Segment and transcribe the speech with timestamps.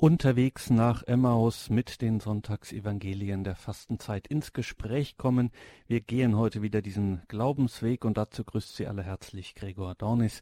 [0.00, 5.50] unterwegs nach Emmaus mit den Sonntagsevangelien der Fastenzeit ins Gespräch kommen.
[5.88, 10.40] Wir gehen heute wieder diesen Glaubensweg und dazu grüßt Sie alle herzlich Gregor Dornis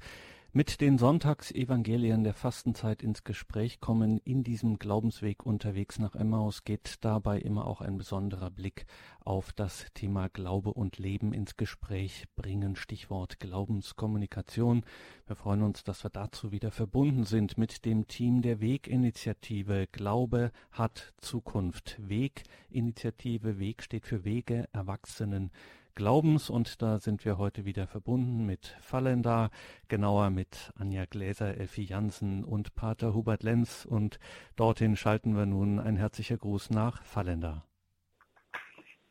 [0.52, 6.96] mit den Sonntagsevangelien der Fastenzeit ins Gespräch kommen, in diesem Glaubensweg unterwegs nach Emmaus, geht
[7.02, 8.86] dabei immer auch ein besonderer Blick
[9.20, 12.76] auf das Thema Glaube und Leben ins Gespräch bringen.
[12.76, 14.84] Stichwort Glaubenskommunikation.
[15.26, 19.86] Wir freuen uns, dass wir dazu wieder verbunden sind mit dem Team der Weginitiative.
[19.92, 21.98] Glaube hat Zukunft.
[22.00, 23.58] Weginitiative.
[23.58, 25.50] Weg steht für Wege Erwachsenen
[25.98, 29.50] Glaubens und da sind wir heute wieder verbunden mit Fallender,
[29.88, 34.20] genauer mit Anja Gläser, Elfie Jansen und Pater Hubert Lenz und
[34.54, 37.64] dorthin schalten wir nun ein herzlicher Gruß nach Fallender.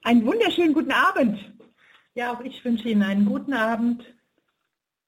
[0.04, 1.38] Einen wunderschönen guten Abend.
[2.16, 4.06] Ja, auch ich wünsche Ihnen einen guten Abend.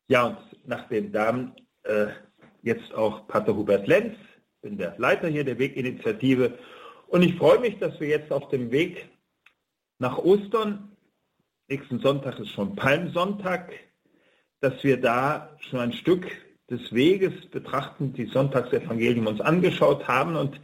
[0.09, 2.07] Ja, und nach den Damen äh,
[2.61, 4.17] jetzt auch Pater Hubert Lenz,
[4.61, 6.59] bin der Leiter hier der Weginitiative
[7.07, 9.07] und ich freue mich, dass wir jetzt auf dem Weg
[9.97, 10.88] nach Ostern
[11.69, 13.71] nächsten Sonntag ist schon Palmsonntag,
[14.59, 16.27] dass wir da schon ein Stück
[16.69, 20.59] des Weges betrachten, die Sonntagsevangelium uns angeschaut haben und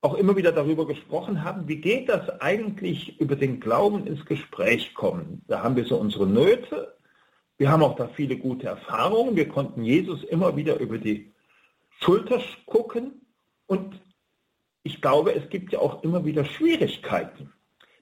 [0.00, 4.94] auch immer wieder darüber gesprochen haben, wie geht das eigentlich über den Glauben ins Gespräch
[4.94, 5.42] kommen.
[5.48, 6.96] Da haben wir so unsere Nöte,
[7.56, 11.32] wir haben auch da viele gute Erfahrungen, wir konnten Jesus immer wieder über die
[12.00, 13.26] Schulter gucken
[13.66, 14.00] und
[14.84, 17.52] ich glaube, es gibt ja auch immer wieder Schwierigkeiten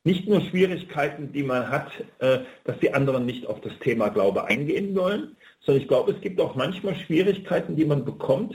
[0.06, 1.90] nicht nur Schwierigkeiten, die man hat,
[2.20, 6.20] äh, dass die anderen nicht auf das Thema Glaube eingehen wollen, sondern ich glaube, es
[6.20, 8.54] gibt auch manchmal Schwierigkeiten, die man bekommt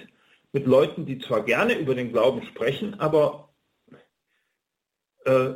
[0.53, 3.49] mit Leuten, die zwar gerne über den Glauben sprechen, aber,
[5.25, 5.49] äh,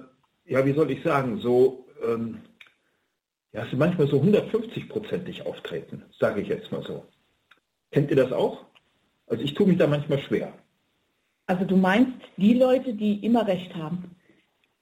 [0.46, 2.42] ja, wie soll ich sagen, so, ähm,
[3.54, 7.06] ja, sie manchmal so 150-prozentig auftreten, sage ich jetzt mal so.
[7.92, 8.66] Kennt ihr das auch?
[9.28, 10.52] Also ich tue mich da manchmal schwer.
[11.46, 14.15] Also du meinst die Leute, die immer recht haben?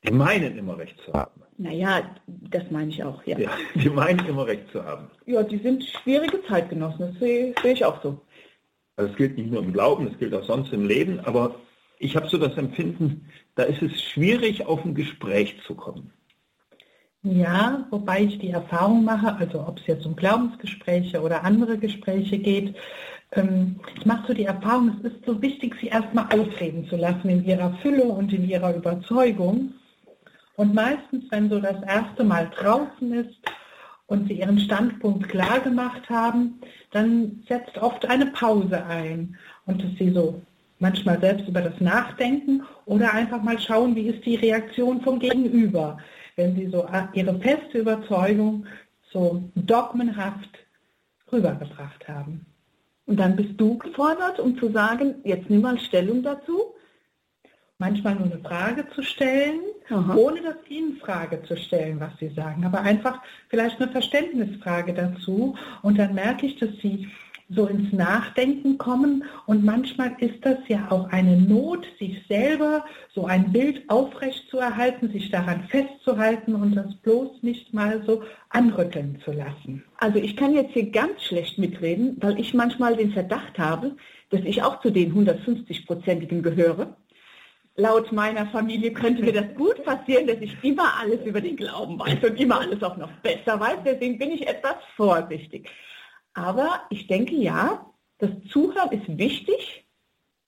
[0.04, 1.42] Die meinen immer recht zu haben.
[1.58, 3.38] Naja, das meine ich auch, ja.
[3.38, 3.52] ja.
[3.76, 5.08] Die meinen immer recht zu haben.
[5.26, 8.20] Ja, die sind schwierige Zeitgenossen, das sehe, sehe ich auch so.
[8.96, 11.56] Also es gilt nicht nur im Glauben, es gilt auch sonst im Leben, aber
[12.00, 16.12] ich habe so das Empfinden, da ist es schwierig, auf ein Gespräch zu kommen.
[17.24, 22.38] Ja, wobei ich die Erfahrung mache, also ob es jetzt um Glaubensgespräche oder andere Gespräche
[22.38, 22.76] geht,
[23.32, 27.30] ähm, ich mache so die Erfahrung, es ist so wichtig, sie erstmal ausreden zu lassen
[27.30, 29.74] in ihrer Fülle und in ihrer Überzeugung
[30.56, 33.38] und meistens, wenn so das erste Mal draußen ist
[34.08, 36.60] und sie ihren Standpunkt klar gemacht haben,
[36.92, 40.42] dann setzt oft eine Pause ein und dass sie so
[40.80, 45.98] manchmal selbst über das Nachdenken oder einfach mal schauen, wie ist die Reaktion vom Gegenüber,
[46.36, 48.66] wenn sie so ihre feste Überzeugung
[49.12, 50.50] so dogmenhaft
[51.32, 52.46] rübergebracht haben.
[53.06, 56.74] Und dann bist du gefordert, um zu sagen, jetzt nimm mal Stellung dazu
[57.78, 60.16] manchmal nur eine Frage zu stellen, Aha.
[60.16, 65.56] ohne das ihnen Frage zu stellen, was sie sagen, aber einfach vielleicht eine Verständnisfrage dazu.
[65.82, 67.10] Und dann merke ich, dass sie
[67.50, 73.26] so ins Nachdenken kommen und manchmal ist das ja auch eine Not, sich selber so
[73.26, 79.20] ein Bild aufrecht zu erhalten, sich daran festzuhalten und das bloß nicht mal so anrütteln
[79.24, 79.84] zu lassen.
[79.98, 83.96] Also ich kann jetzt hier ganz schlecht mitreden, weil ich manchmal den Verdacht habe,
[84.30, 86.96] dass ich auch zu den 150-Prozentigen gehöre
[87.76, 92.00] laut meiner Familie könnte mir das gut passieren, dass ich immer alles über den Glauben
[92.00, 93.80] weiß und immer alles auch noch besser weiß.
[93.86, 95.70] Deswegen bin ich etwas vorsichtig.
[96.34, 97.86] Aber ich denke ja,
[98.20, 99.86] das Zuhören ist wichtig,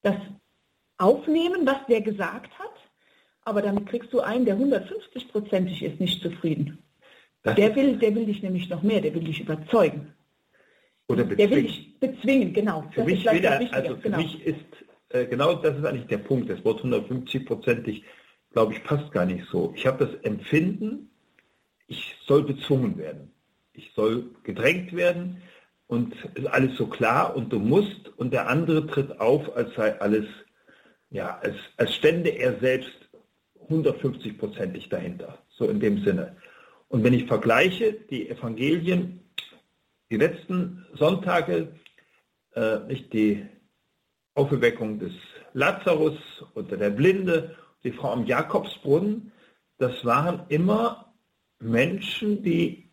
[0.02, 0.16] das
[0.97, 2.72] Aufnehmen, was der gesagt hat.
[3.42, 6.80] Aber damit kriegst du einen, der 150-prozentig ist, nicht zufrieden.
[7.44, 10.13] der will, der will dich nämlich noch mehr, der will dich überzeugen.
[11.07, 11.38] Oder bezwingen.
[11.38, 12.84] Der will dich bezwingen, genau.
[12.92, 14.18] Für das mich, wieder, also für genau.
[14.18, 14.84] mich ist
[15.15, 16.49] äh, genau das ist eigentlich der Punkt.
[16.49, 18.03] Das Wort 150-prozentig,
[18.51, 19.73] glaube ich, passt gar nicht so.
[19.75, 21.09] Ich habe das Empfinden,
[21.87, 23.31] ich soll bezwungen werden.
[23.73, 25.41] Ich soll gedrängt werden
[25.87, 29.99] und ist alles so klar und du musst und der andere tritt auf, als sei
[29.99, 30.25] alles,
[31.09, 33.09] ja, als, als stände er selbst
[33.69, 35.39] 150-prozentig dahinter.
[35.50, 36.35] So in dem Sinne.
[36.88, 39.19] Und wenn ich vergleiche die Evangelien,
[40.09, 41.73] die letzten Sonntage,
[42.53, 43.45] äh, nicht die
[44.35, 45.13] Auferweckung des
[45.53, 46.17] Lazarus
[46.53, 49.31] oder der Blinde, die Frau am Jakobsbrunnen,
[49.77, 51.13] das waren immer
[51.59, 52.91] Menschen, die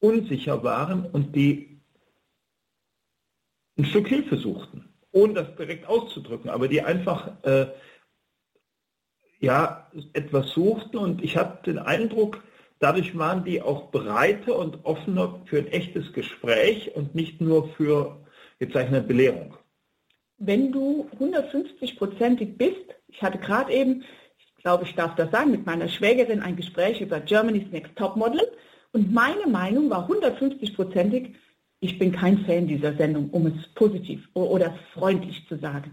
[0.00, 1.80] unsicher waren und die
[3.76, 7.66] ein Stück Hilfe suchten, ohne das direkt auszudrücken, aber die einfach äh,
[9.40, 12.42] ja, etwas suchten und ich habe den Eindruck,
[12.78, 18.24] dadurch waren die auch breiter und offener für ein echtes Gespräch und nicht nur für,
[18.58, 19.57] jetzt sage ich eine Belehrung.
[20.38, 24.04] Wenn du 150-prozentig bist, ich hatte gerade eben,
[24.38, 28.16] ich glaube, ich darf das sagen, mit meiner Schwägerin ein Gespräch über Germany's Next Top
[28.16, 28.40] Model
[28.92, 31.34] und meine Meinung war 150-prozentig,
[31.80, 35.92] ich bin kein Fan dieser Sendung, um es positiv oder freundlich zu sagen.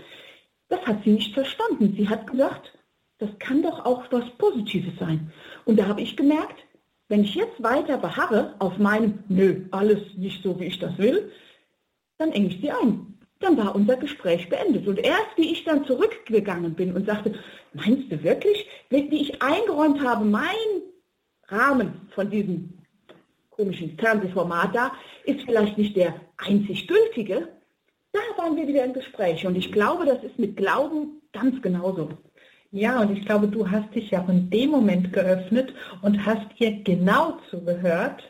[0.70, 1.94] Das hat sie nicht verstanden.
[1.96, 2.74] Sie hat gesagt,
[3.20, 5.32] das kann doch auch was Positives sein.
[5.66, 6.66] Und da habe ich gemerkt,
[7.08, 11.32] wenn ich jetzt weiter beharre auf meinem, nö, alles nicht so, wie ich das will,
[12.18, 13.15] dann enge ich sie ein.
[13.46, 14.88] Dann war unser Gespräch beendet.
[14.88, 17.36] Und erst wie ich dann zurückgegangen bin und sagte,
[17.74, 20.42] meinst du wirklich, wie ich eingeräumt habe, mein
[21.50, 22.74] Rahmen von diesem
[23.52, 24.92] komischen Fernsehformat da
[25.26, 27.50] ist vielleicht nicht der einzig gültige,
[28.12, 29.46] da waren wir wieder im Gespräch.
[29.46, 32.10] Und ich glaube, das ist mit Glauben ganz genauso.
[32.72, 35.72] Ja, und ich glaube, du hast dich ja auch in dem Moment geöffnet
[36.02, 38.24] und hast ihr genau zugehört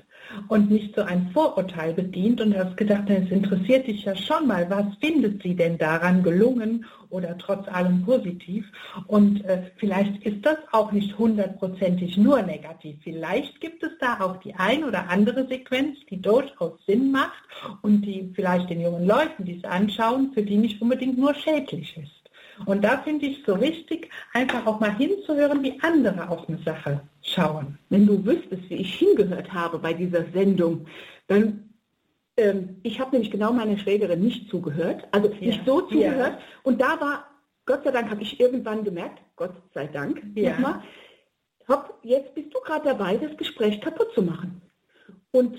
[0.48, 4.70] und nicht so ein Vorurteil bedient und hast gedacht, es interessiert dich ja schon mal,
[4.70, 8.66] was findet sie denn daran gelungen oder trotz allem positiv?
[9.08, 12.98] Und äh, vielleicht ist das auch nicht hundertprozentig nur negativ.
[13.04, 17.44] Vielleicht gibt es da auch die ein oder andere Sequenz, die durchaus Sinn macht
[17.82, 21.98] und die vielleicht den jungen Leuten, die es anschauen, für die nicht unbedingt nur schädlich
[21.98, 22.15] ist.
[22.66, 27.02] Und da finde ich so wichtig, einfach auch mal hinzuhören, wie andere auf eine Sache
[27.22, 27.78] schauen.
[27.90, 30.86] Wenn du wüsstest, wie ich hingehört habe bei dieser Sendung,
[31.28, 31.66] dann
[32.38, 35.40] ähm, ich habe nämlich genau meiner Schwägerin nicht zugehört, also ja.
[35.40, 36.34] nicht so zugehört.
[36.34, 36.40] Ja.
[36.64, 37.28] Und da war,
[37.66, 40.52] Gott sei Dank, habe ich irgendwann gemerkt, Gott sei Dank, ja.
[40.52, 40.84] nochmal,
[41.68, 44.62] hopp, jetzt bist du gerade dabei, das Gespräch kaputt zu machen.
[45.32, 45.58] Und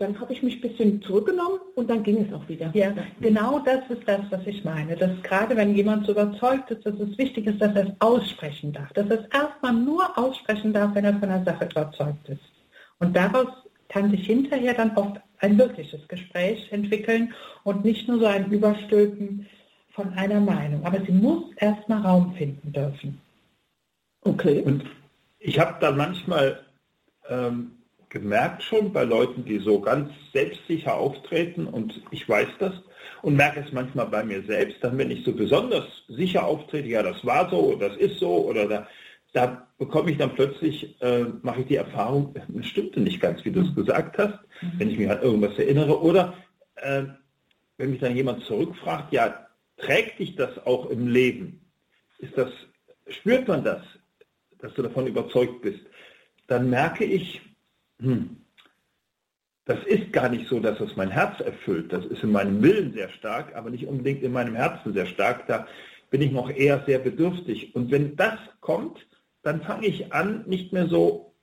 [0.00, 2.70] dann habe ich mich ein bisschen zurückgenommen und dann ging es auch wieder.
[2.72, 4.96] Ja, genau das ist das, was ich meine.
[4.96, 8.72] Dass gerade wenn jemand so überzeugt ist, dass es wichtig ist, dass er es aussprechen
[8.72, 8.90] darf.
[8.94, 12.40] Dass er es erstmal nur aussprechen darf, wenn er von der Sache überzeugt ist.
[12.98, 13.48] Und daraus
[13.90, 19.46] kann sich hinterher dann oft ein wirkliches Gespräch entwickeln und nicht nur so ein Überstülpen
[19.90, 20.82] von einer Meinung.
[20.86, 23.20] Aber sie muss erstmal Raum finden dürfen.
[24.22, 24.62] Okay.
[24.62, 24.82] Und
[25.40, 26.60] ich habe da manchmal
[27.28, 27.72] ähm,
[28.10, 32.74] gemerkt schon bei Leuten, die so ganz selbstsicher auftreten und ich weiß das
[33.22, 37.02] und merke es manchmal bei mir selbst, dann wenn ich so besonders sicher auftrete, ja
[37.02, 38.88] das war so, das ist so oder da,
[39.32, 43.52] da bekomme ich dann plötzlich, äh, mache ich die Erfahrung, es stimmte nicht ganz, wie
[43.52, 44.72] du es gesagt hast, mhm.
[44.78, 46.34] wenn ich mich an irgendwas erinnere oder
[46.76, 47.04] äh,
[47.78, 49.46] wenn mich dann jemand zurückfragt, ja,
[49.76, 51.64] trägt dich das auch im Leben?
[52.18, 52.50] Ist das,
[53.08, 53.82] spürt man das,
[54.58, 55.80] dass du davon überzeugt bist?
[56.48, 57.40] Dann merke ich,
[58.00, 58.36] hm,
[59.64, 61.92] das ist gar nicht so, dass es mein Herz erfüllt.
[61.92, 65.46] Das ist in meinem Willen sehr stark, aber nicht unbedingt in meinem Herzen sehr stark.
[65.46, 65.66] Da
[66.10, 67.74] bin ich noch eher sehr bedürftig.
[67.74, 68.98] Und wenn das kommt,
[69.42, 71.34] dann fange ich an, nicht mehr so,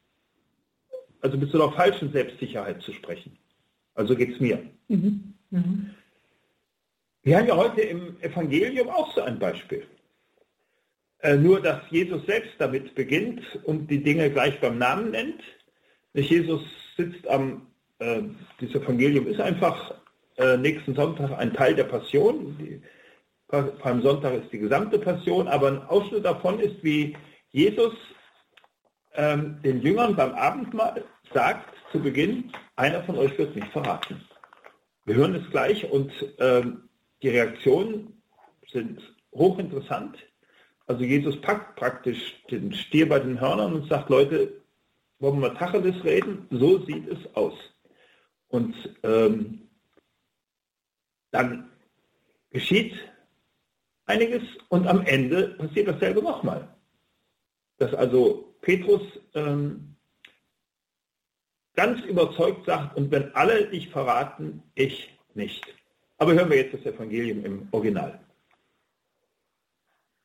[1.21, 3.38] also mit so einer falschen Selbstsicherheit zu sprechen.
[3.95, 4.60] Also geht es mir.
[4.89, 5.33] Mhm.
[5.50, 5.92] Mhm.
[7.24, 9.86] Wir haben ja heute im Evangelium auch so ein Beispiel.
[11.19, 15.42] Äh, nur, dass Jesus selbst damit beginnt und die Dinge gleich beim Namen nennt.
[16.25, 16.62] Jesus
[16.96, 17.68] sitzt am,
[18.00, 18.22] äh,
[18.60, 19.94] das Evangelium ist einfach
[20.38, 22.58] äh, nächsten Sonntag ein Teil der Passion.
[22.58, 22.81] Die,
[23.48, 27.16] beim Sonntag ist die gesamte Passion, aber ein Ausschnitt davon ist, wie
[27.52, 27.94] Jesus
[29.14, 31.04] ähm, den Jüngern beim Abendmahl
[31.34, 34.22] sagt zu Beginn, einer von euch wird mich verraten.
[35.06, 36.90] Wir hören es gleich und ähm,
[37.22, 38.22] die Reaktionen
[38.72, 39.02] sind
[39.34, 40.18] hochinteressant.
[40.86, 44.62] Also Jesus packt praktisch den Stier bei den Hörnern und sagt, Leute,
[45.19, 46.47] wollen wir Tacheles reden?
[46.51, 47.53] So sieht es aus.
[48.50, 49.67] Und ähm,
[51.31, 51.69] dann
[52.50, 52.93] geschieht
[54.05, 56.67] einiges und am Ende passiert dasselbe nochmal.
[57.77, 59.01] Dass also Petrus
[59.33, 59.95] ähm,
[61.75, 65.63] ganz überzeugt sagt, und wenn alle dich verraten, ich nicht.
[66.17, 68.19] Aber hören wir jetzt das Evangelium im Original.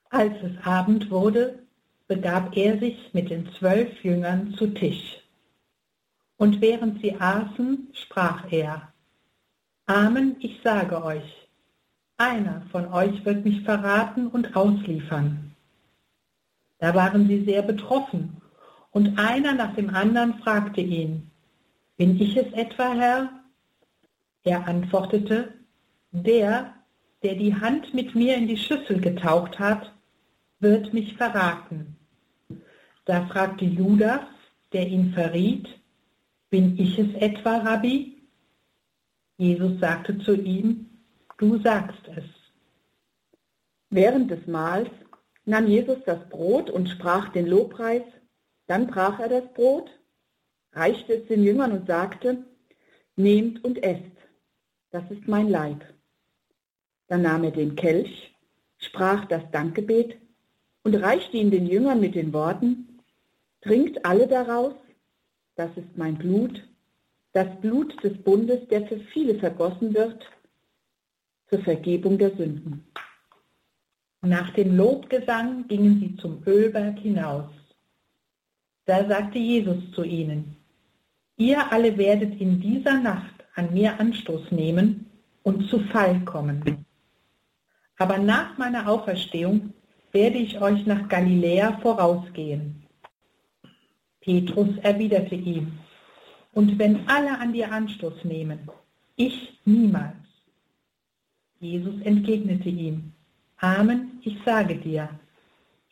[0.08, 1.61] Als es Abend wurde,
[2.14, 5.22] begab er sich mit den zwölf Jüngern zu Tisch.
[6.36, 8.92] Und während sie aßen, sprach er,
[9.86, 11.48] Amen, ich sage euch,
[12.18, 15.54] einer von euch wird mich verraten und ausliefern.
[16.80, 18.36] Da waren sie sehr betroffen,
[18.90, 21.30] und einer nach dem anderen fragte ihn,
[21.96, 23.30] Bin ich es etwa, Herr?
[24.44, 25.54] Er antwortete,
[26.10, 26.74] Der,
[27.22, 29.94] der die Hand mit mir in die Schüssel getaucht hat,
[30.60, 31.96] wird mich verraten.
[33.04, 34.22] Da fragte Judas,
[34.72, 35.68] der ihn verriet,
[36.50, 38.22] bin ich es etwa, Rabbi?
[39.38, 40.88] Jesus sagte zu ihm,
[41.38, 42.24] du sagst es.
[43.90, 44.90] Während des Mahls
[45.44, 48.04] nahm Jesus das Brot und sprach den Lobpreis,
[48.66, 49.90] dann brach er das Brot,
[50.72, 52.44] reichte es den Jüngern und sagte,
[53.16, 54.16] nehmt und esst,
[54.90, 55.84] das ist mein Leib.
[57.08, 58.34] Dann nahm er den Kelch,
[58.78, 60.16] sprach das Dankgebet
[60.84, 62.91] und reichte ihn den Jüngern mit den Worten,
[63.62, 64.74] Trinkt alle daraus,
[65.54, 66.62] das ist mein Blut,
[67.32, 70.24] das Blut des Bundes, der für viele vergossen wird,
[71.48, 72.84] zur Vergebung der Sünden.
[74.22, 77.50] Nach dem Lobgesang gingen sie zum Ölberg hinaus.
[78.84, 80.56] Da sagte Jesus zu ihnen,
[81.36, 85.06] Ihr alle werdet in dieser Nacht an mir Anstoß nehmen
[85.42, 86.84] und zu Fall kommen.
[87.98, 89.72] Aber nach meiner Auferstehung
[90.12, 92.81] werde ich euch nach Galiläa vorausgehen.
[94.22, 95.78] Petrus erwiderte ihm,
[96.54, 98.70] und wenn alle an dir Anstoß nehmen,
[99.16, 100.16] ich niemals.
[101.60, 103.12] Jesus entgegnete ihm,
[103.58, 105.08] Amen, ich sage dir,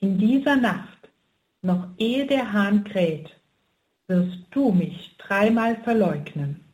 [0.00, 1.08] in dieser Nacht,
[1.62, 3.30] noch ehe der Hahn kräht,
[4.06, 6.64] wirst du mich dreimal verleugnen.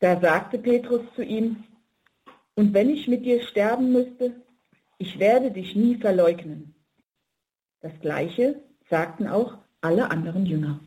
[0.00, 1.64] Da sagte Petrus zu ihm,
[2.54, 4.34] und wenn ich mit dir sterben müsste,
[4.98, 6.74] ich werde dich nie verleugnen.
[7.80, 10.80] Das gleiche sagten auch alle anderen Jünger.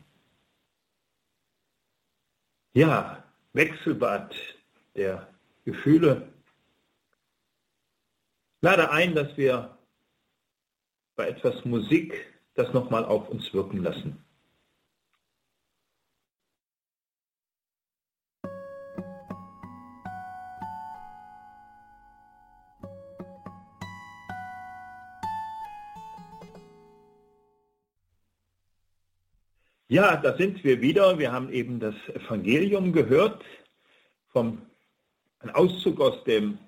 [2.74, 4.34] Ja, Wechselbad
[4.94, 5.26] der
[5.64, 6.28] Gefühle.
[8.60, 9.76] Lade ein, dass wir
[11.16, 12.12] bei etwas Musik
[12.54, 14.22] das nochmal auf uns wirken lassen.
[29.90, 31.18] Ja, da sind wir wieder.
[31.18, 33.42] Wir haben eben das Evangelium gehört,
[34.28, 34.62] vom,
[35.40, 36.58] ein Auszug aus dem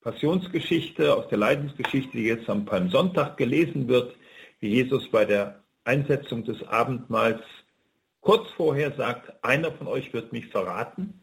[0.00, 4.16] Passionsgeschichte, aus der Leidensgeschichte, die jetzt am Palmsonntag gelesen wird,
[4.60, 7.42] wie Jesus bei der Einsetzung des Abendmahls
[8.22, 11.22] kurz vorher sagt, einer von euch wird mich verraten.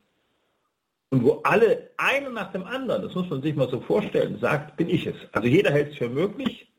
[1.09, 4.77] Und wo alle, einer nach dem anderen, das muss man sich mal so vorstellen, sagt,
[4.77, 5.15] bin ich es.
[5.31, 6.71] Also jeder hält es für möglich.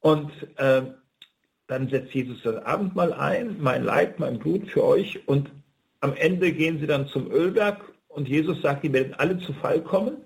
[0.00, 0.82] Und äh,
[1.66, 5.50] dann setzt Jesus das Abendmahl ein, mein Leib, mein Blut für euch und
[6.00, 9.82] am Ende gehen sie dann zum Ölberg und Jesus sagt, die werden alle zu Fall
[9.82, 10.18] kommen.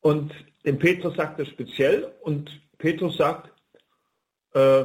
[0.00, 0.32] Und
[0.64, 3.50] dem Petrus sagt er speziell und Petrus sagt,
[4.54, 4.84] äh,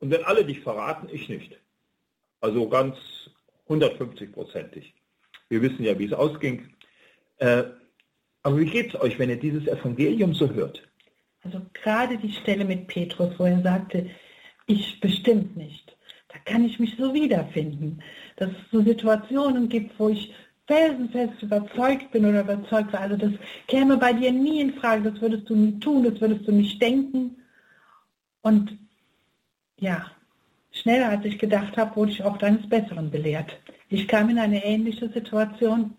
[0.00, 1.58] und wenn alle dich verraten, ich nicht.
[2.40, 2.96] Also ganz
[3.68, 4.92] 150-prozentig.
[5.48, 6.70] Wir wissen ja, wie es ausging.
[7.38, 7.64] Äh,
[8.42, 10.82] aber wie geht es euch, wenn ihr dieses Evangelium so hört?
[11.42, 14.10] Also gerade die Stelle mit Petrus, wo er sagte,
[14.72, 15.96] ich bestimmt nicht.
[16.28, 18.00] Da kann ich mich so wiederfinden,
[18.36, 20.32] dass es so Situationen gibt, wo ich
[20.66, 23.00] felsenfest überzeugt bin oder überzeugt war.
[23.00, 23.32] Also das
[23.66, 26.80] käme bei dir nie in Frage, das würdest du nie tun, das würdest du nicht
[26.80, 27.36] denken.
[28.42, 28.78] Und
[29.78, 30.06] ja,
[30.70, 33.58] schneller als ich gedacht habe, wurde ich auch eines Besseren belehrt.
[33.88, 35.94] Ich kam in eine ähnliche Situation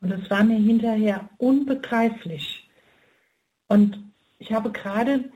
[0.00, 2.68] und es war mir hinterher unbegreiflich.
[3.68, 3.98] Und
[4.40, 5.30] ich habe gerade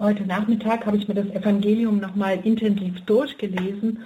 [0.00, 4.04] heute Nachmittag habe ich mir das Evangelium nochmal intensiv durchgelesen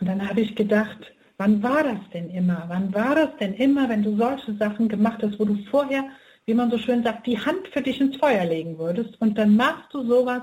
[0.00, 2.64] und dann habe ich gedacht, wann war das denn immer?
[2.68, 6.04] Wann war das denn immer, wenn du solche Sachen gemacht hast, wo du vorher,
[6.46, 9.56] wie man so schön sagt, die Hand für dich ins Feuer legen würdest und dann
[9.56, 10.42] machst du sowas,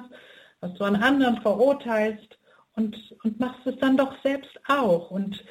[0.62, 2.38] was du an anderen verurteilst
[2.76, 5.12] und, und machst es dann doch selbst auch.
[5.12, 5.44] Und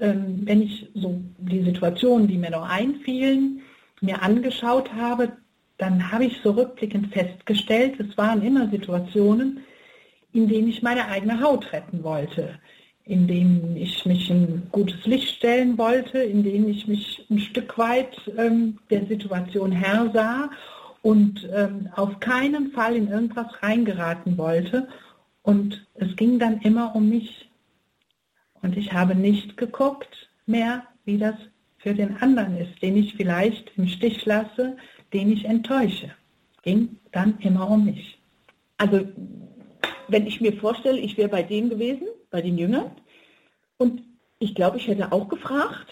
[0.00, 3.62] ähm, wenn ich so die Situationen, die mir noch einfielen,
[4.00, 5.32] mir angeschaut habe,
[5.78, 9.60] dann habe ich so rückblickend festgestellt, es waren immer Situationen,
[10.32, 12.58] in denen ich meine eigene Haut retten wollte,
[13.04, 17.78] in denen ich mich in gutes Licht stellen wollte, in denen ich mich ein Stück
[17.78, 20.50] weit ähm, der Situation Herr sah
[21.02, 24.88] und ähm, auf keinen Fall in irgendwas reingeraten wollte.
[25.42, 27.48] Und es ging dann immer um mich.
[28.62, 31.36] Und ich habe nicht geguckt mehr, wie das
[31.78, 34.76] für den anderen ist, den ich vielleicht im Stich lasse,
[35.12, 36.10] den ich enttäusche.
[36.62, 38.18] Ging dann immer um mich.
[38.76, 39.00] Also
[40.08, 42.90] wenn ich mir vorstelle, ich wäre bei denen gewesen, bei den Jüngern,
[43.78, 44.02] und
[44.38, 45.88] ich glaube, ich hätte auch gefragt,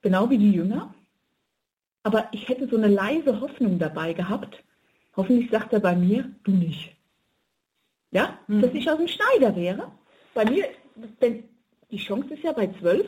[0.00, 0.94] genau wie die Jünger,
[2.02, 4.62] aber ich hätte so eine leise Hoffnung dabei gehabt.
[5.16, 6.96] Hoffentlich sagt er bei mir, du nicht.
[8.10, 8.62] Ja, mhm.
[8.62, 9.90] dass ich aus dem Schneider wäre.
[10.34, 10.64] Bei mir,
[11.20, 11.44] denn
[11.90, 13.06] die Chance ist ja bei 12,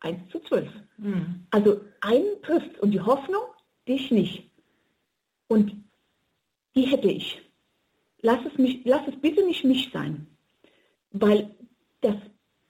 [0.00, 0.68] 1 zu 12.
[0.98, 1.46] Mhm.
[1.50, 3.42] Also einen trifft und die Hoffnung,
[3.88, 4.50] dich nicht.
[5.48, 5.72] Und
[6.74, 7.40] die hätte ich.
[8.22, 10.26] Lass es, mich, lass es bitte nicht mich sein.
[11.12, 11.50] Weil
[12.00, 12.16] das,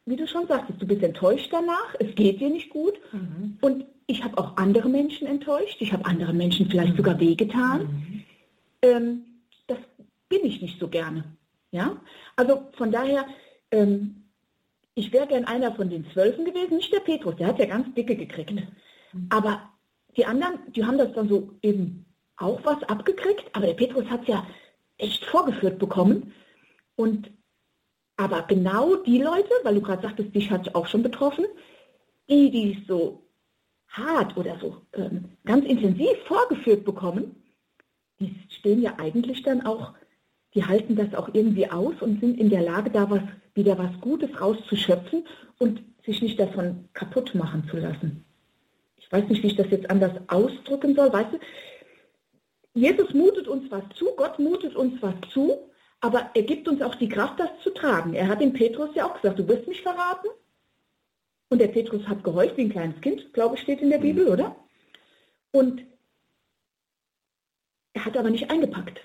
[0.05, 2.95] wie du schon sagtest, du bist enttäuscht danach, es geht dir nicht gut.
[3.13, 3.59] Mhm.
[3.61, 5.77] Und ich habe auch andere Menschen enttäuscht.
[5.81, 6.97] Ich habe anderen Menschen vielleicht mhm.
[6.99, 7.83] sogar wehgetan.
[7.83, 8.25] Mhm.
[8.83, 9.25] Ähm,
[9.67, 9.79] das
[10.29, 11.25] bin ich nicht so gerne.
[11.73, 12.01] Ja?
[12.37, 13.27] Also von daher,
[13.71, 14.23] ähm,
[14.95, 17.93] ich wäre gern einer von den Zwölfen gewesen, nicht der Petrus, der hat ja ganz
[17.95, 18.53] dicke gekriegt.
[18.53, 19.27] Mhm.
[19.31, 19.71] Aber
[20.17, 22.06] die anderen, die haben das dann so eben
[22.37, 24.47] auch was abgekriegt, aber der Petrus hat es ja
[24.99, 26.33] echt vorgeführt bekommen.
[26.97, 27.31] Und
[28.17, 31.45] aber genau die Leute, weil du gerade sagtest, dich hat auch schon betroffen,
[32.29, 33.23] die, die es so
[33.89, 37.43] hart oder so ähm, ganz intensiv vorgeführt bekommen,
[38.19, 39.93] die stehen ja eigentlich dann auch,
[40.55, 43.23] die halten das auch irgendwie aus und sind in der Lage, da was,
[43.55, 45.25] wieder was Gutes rauszuschöpfen
[45.59, 48.25] und sich nicht davon kaputt machen zu lassen.
[48.97, 51.13] Ich weiß nicht, wie ich das jetzt anders ausdrücken soll.
[51.13, 51.39] Weißt du,
[52.77, 55.71] Jesus mutet uns was zu, Gott mutet uns was zu,
[56.03, 58.13] aber er gibt uns auch die Kraft, das zu tragen.
[58.13, 60.29] Er hat dem Petrus ja auch gesagt, du wirst mich verraten.
[61.49, 64.29] Und der Petrus hat gehorcht wie ein kleines Kind, glaube ich, steht in der Bibel,
[64.29, 64.55] oder?
[65.53, 65.85] Und
[67.95, 69.01] er hat aber nicht eingepackt.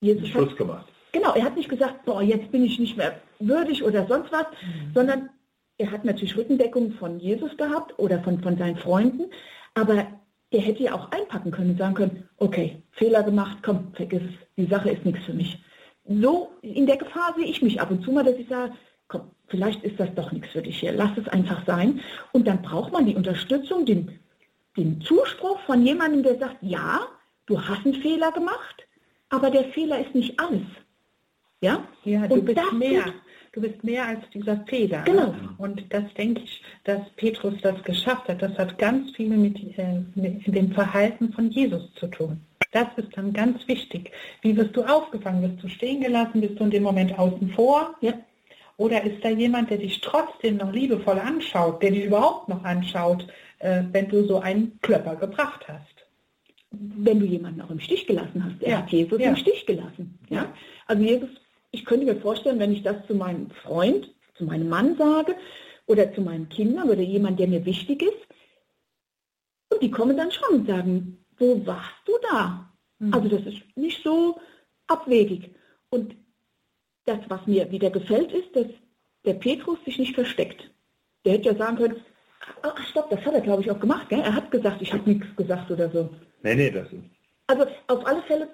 [0.00, 0.92] Jesus Schluss hat, gemacht.
[1.12, 4.46] Genau, er hat nicht gesagt, boah, jetzt bin ich nicht mehr würdig oder sonst was,
[4.50, 4.92] mhm.
[4.94, 5.30] sondern
[5.78, 9.30] er hat natürlich Rückendeckung von Jesus gehabt oder von, von seinen Freunden,
[9.74, 10.23] aber
[10.54, 14.34] er hätte ja auch einpacken können und sagen können, okay, Fehler gemacht, komm, vergiss es,
[14.56, 15.62] die Sache ist nichts für mich.
[16.06, 18.72] So in der Gefahr sehe ich mich ab und zu mal, dass ich sage,
[19.08, 22.00] komm, vielleicht ist das doch nichts für dich hier, lass es einfach sein.
[22.32, 24.18] Und dann braucht man die Unterstützung, den,
[24.76, 27.00] den Zuspruch von jemandem, der sagt, ja,
[27.46, 28.86] du hast einen Fehler gemacht,
[29.30, 30.66] aber der Fehler ist nicht alles.
[31.60, 33.04] Ja, ja du und bist mehr.
[33.54, 35.02] Du bist mehr als dieser Fehler.
[35.02, 35.32] Genau.
[35.58, 38.42] Und das denke ich, dass Petrus das geschafft hat.
[38.42, 42.40] Das hat ganz viel mit, äh, mit dem Verhalten von Jesus zu tun.
[42.72, 44.10] Das ist dann ganz wichtig.
[44.42, 45.42] Wie wirst du aufgefangen?
[45.42, 46.40] Wirst du stehen gelassen?
[46.40, 47.94] Bist du in dem Moment außen vor?
[48.00, 48.14] Ja.
[48.76, 53.24] Oder ist da jemand, der dich trotzdem noch liebevoll anschaut, der dich überhaupt noch anschaut,
[53.60, 55.94] äh, wenn du so einen Klöpper gebracht hast?
[56.96, 58.60] wenn du jemanden auch im Stich gelassen hast.
[58.62, 58.78] Er ja.
[58.78, 59.28] hat Jesus ja.
[59.28, 60.18] im Stich gelassen.
[60.28, 60.52] Ja?
[60.86, 61.30] Also Jesus,
[61.74, 65.36] ich könnte mir vorstellen, wenn ich das zu meinem Freund, zu meinem Mann sage
[65.86, 68.26] oder zu meinen Kindern oder jemand, der mir wichtig ist,
[69.70, 72.70] und die kommen dann schon und sagen, wo warst du da?
[73.00, 73.12] Mhm.
[73.12, 74.38] Also das ist nicht so
[74.86, 75.50] abwegig.
[75.90, 76.14] Und
[77.06, 78.66] das, was mir wieder gefällt, ist, dass
[79.24, 80.70] der Petrus sich nicht versteckt.
[81.24, 82.00] Der hätte ja sagen können,
[82.62, 84.08] ach stopp, das hat er glaube ich auch gemacht.
[84.08, 84.20] Gell?
[84.20, 86.10] Er hat gesagt, ich habe nichts gesagt oder so.
[86.42, 87.02] Nee, nee, das ist.
[87.46, 88.48] Also auf alle Fälle,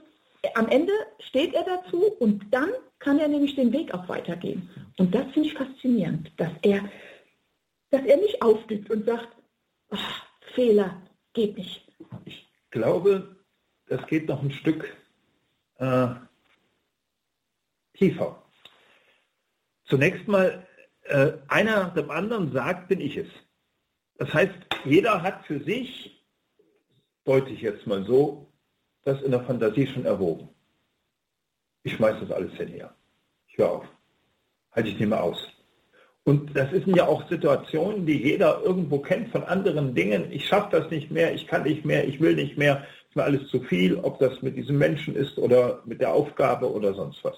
[0.55, 4.71] am Ende steht er dazu und dann kann er nämlich den Weg auch weitergehen.
[4.99, 6.89] Und das finde ich faszinierend, dass er,
[7.91, 9.29] dass er nicht aufgibt und sagt,
[9.91, 11.87] ach, Fehler geht nicht.
[12.25, 13.37] Ich glaube,
[13.87, 14.97] das geht noch ein Stück
[15.79, 16.09] äh,
[17.95, 18.43] tiefer.
[19.85, 20.67] Zunächst mal,
[21.05, 23.29] äh, einer dem anderen sagt, bin ich es.
[24.19, 26.21] Das heißt, jeder hat für sich
[27.25, 28.53] deute ich jetzt mal so,
[29.03, 30.49] das in der Fantasie schon erwogen.
[31.83, 32.95] Ich schmeiß das alles hinher.
[33.49, 33.85] Ich höre auf.
[34.73, 35.39] Halte ich nicht mehr aus.
[36.25, 40.31] Und das sind ja auch Situationen, die jeder irgendwo kennt von anderen Dingen.
[40.31, 43.25] Ich schaffe das nicht mehr, ich kann nicht mehr, ich will nicht mehr, ist mir
[43.25, 47.25] alles zu viel, ob das mit diesem Menschen ist oder mit der Aufgabe oder sonst
[47.25, 47.37] was.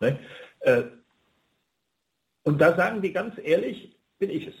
[0.00, 0.18] Ne?
[0.60, 0.82] Äh,
[2.42, 4.54] und da sagen die ganz ehrlich, bin ich es.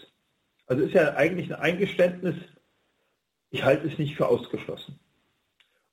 [0.66, 2.36] Also ist ja eigentlich ein Eingeständnis,
[3.50, 4.98] ich halte es nicht für ausgeschlossen.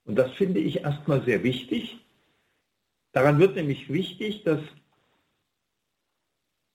[0.04, 1.98] Und das finde ich erstmal sehr wichtig.
[3.18, 4.60] Daran wird nämlich wichtig, dass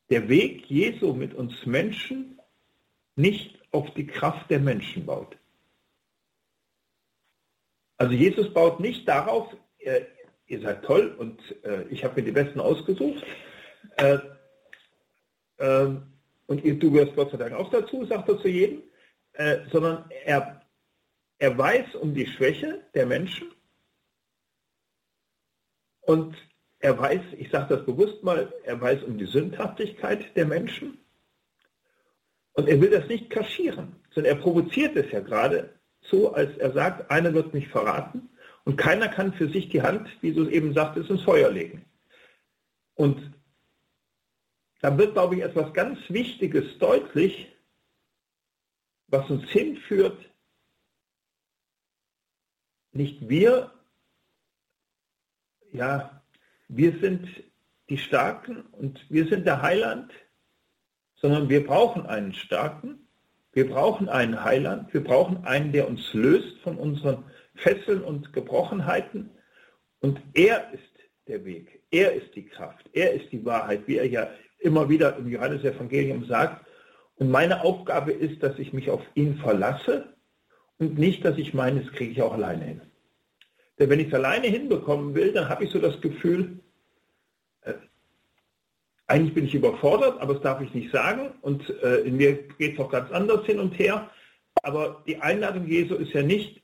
[0.10, 2.38] der Weg Jesu mit uns Menschen
[3.16, 5.38] nicht auf die Kraft der Menschen baut.
[7.96, 10.02] Also Jesus baut nicht darauf, äh,
[10.48, 13.24] ihr seid toll und äh, ich habe mir die Besten ausgesucht.
[13.96, 14.20] Äh,
[15.60, 16.12] ähm,
[16.48, 18.84] und ihr, du gehörst Gott sei Dank auch dazu, sagt er zu jedem,
[19.32, 20.62] äh, sondern er
[21.38, 23.50] er weiß um die Schwäche der Menschen
[26.06, 26.36] und
[26.80, 30.98] er weiß, ich sage das bewusst mal, er weiß um die Sündhaftigkeit der Menschen
[32.54, 35.70] und er will das nicht kaschieren, sondern er provoziert es ja gerade
[36.02, 38.30] so, als er sagt, einer wird mich verraten
[38.66, 41.86] und keiner kann für sich die Hand, wie du eben sagtest, ins Feuer legen.
[42.96, 43.34] Und
[44.82, 47.50] da wird, glaube ich, etwas ganz Wichtiges deutlich,
[49.08, 50.18] was uns hinführt
[52.94, 53.72] nicht wir,
[55.74, 56.22] ja,
[56.70, 57.28] wir sind
[57.90, 60.12] die Starken und wir sind der Heiland,
[61.16, 63.08] sondern wir brauchen einen Starken,
[63.52, 67.24] wir brauchen einen Heiland, wir brauchen einen, der uns löst von unseren
[67.56, 69.30] Fesseln und Gebrochenheiten.
[70.00, 70.84] Und er ist
[71.28, 75.18] der Weg, er ist die Kraft, er ist die Wahrheit, wie er ja immer wieder
[75.18, 76.66] im Johannesevangelium sagt.
[77.16, 80.14] Und meine Aufgabe ist, dass ich mich auf ihn verlasse
[80.78, 82.82] und nicht, dass ich meine, das kriege ich auch alleine hin.
[83.90, 86.60] Wenn ich es alleine hinbekommen will, dann habe ich so das Gefühl,
[87.62, 87.74] äh,
[89.08, 91.32] eigentlich bin ich überfordert, aber das darf ich nicht sagen.
[91.42, 94.10] Und äh, in mir geht es auch ganz anders hin und her.
[94.62, 96.62] Aber die Einladung Jesu ist ja nicht,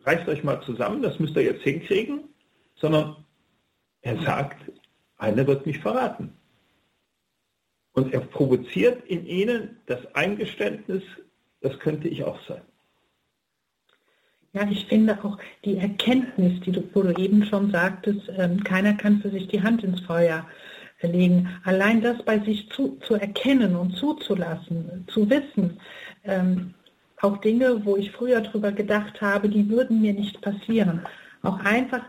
[0.00, 2.24] reißt euch mal zusammen, das müsst ihr jetzt hinkriegen,
[2.76, 3.24] sondern
[4.02, 4.70] er sagt,
[5.16, 6.36] einer wird mich verraten.
[7.92, 11.02] Und er provoziert in ihnen das Eingeständnis,
[11.60, 12.62] das könnte ich auch sein.
[14.54, 18.94] Ja, ich finde auch die Erkenntnis, die du, wo du eben schon sagtest, ähm, keiner
[18.94, 20.46] kann für sich die Hand ins Feuer
[21.02, 21.48] legen.
[21.64, 25.78] Allein das bei sich zu, zu erkennen und zuzulassen, zu wissen,
[26.24, 26.72] ähm,
[27.20, 31.00] auch Dinge, wo ich früher drüber gedacht habe, die würden mir nicht passieren.
[31.42, 32.02] Auch einfach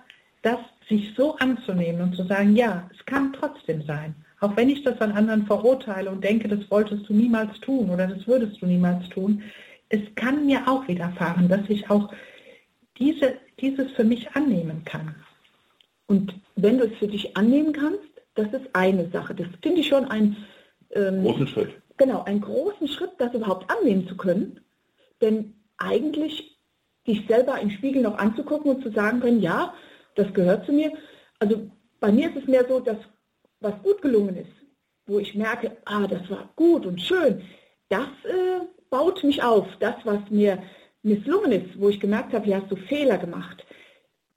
[0.44, 4.14] das sich so anzunehmen und zu sagen, ja, es kann trotzdem sein.
[4.40, 8.06] Auch wenn ich das an anderen verurteile und denke, das wolltest du niemals tun oder
[8.06, 9.42] das würdest du niemals tun,
[9.90, 12.12] es kann mir auch widerfahren, dass ich auch
[12.98, 15.16] diese, dieses für mich annehmen kann.
[16.08, 18.02] Und wenn du es für dich annehmen kannst,
[18.36, 19.34] das ist eine Sache.
[19.34, 20.38] Das finde ich schon einen
[20.92, 21.82] ähm, großen Schritt.
[21.98, 24.60] Genau, einen großen Schritt, das überhaupt annehmen zu können.
[25.22, 26.58] Denn eigentlich
[27.08, 29.74] dich selber im Spiegel noch anzugucken und zu sagen können, ja,
[30.16, 30.92] das gehört zu mir.
[31.40, 32.98] Also bei mir ist es mehr so, dass
[33.62, 34.52] was gut gelungen ist,
[35.08, 37.42] wo ich merke, ah, das war gut und schön,
[37.90, 39.68] das äh, baut mich auf.
[39.80, 40.62] Das, was mir
[41.06, 43.66] misslungen ist, wo ich gemerkt habe, hier hast du Fehler gemacht,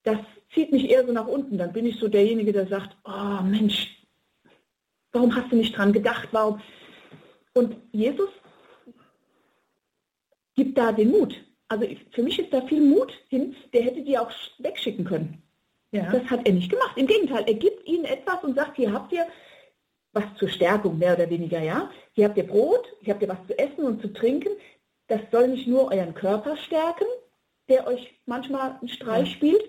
[0.05, 0.19] das
[0.55, 1.59] zieht mich eher so nach unten.
[1.59, 4.07] Dann bin ich so derjenige, der sagt, oh Mensch,
[5.13, 6.29] warum hast du nicht dran gedacht?
[6.33, 6.61] Warum?
[7.55, 8.31] Und Jesus
[10.55, 11.35] gibt da den Mut.
[11.69, 15.43] Also für mich ist da viel Mut hin, der hätte die auch wegschicken können.
[15.91, 16.11] Ja.
[16.11, 16.97] Das hat er nicht gemacht.
[16.97, 19.27] Im Gegenteil, er gibt ihnen etwas und sagt, hier habt ihr
[20.13, 21.91] was zur Stärkung, mehr oder weniger, ja.
[22.13, 24.51] Hier habt ihr Brot, hier habt ihr was zu essen und zu trinken.
[25.09, 27.07] Das soll nicht nur euren Körper stärken,
[27.69, 29.63] der euch manchmal einen Streich spielt,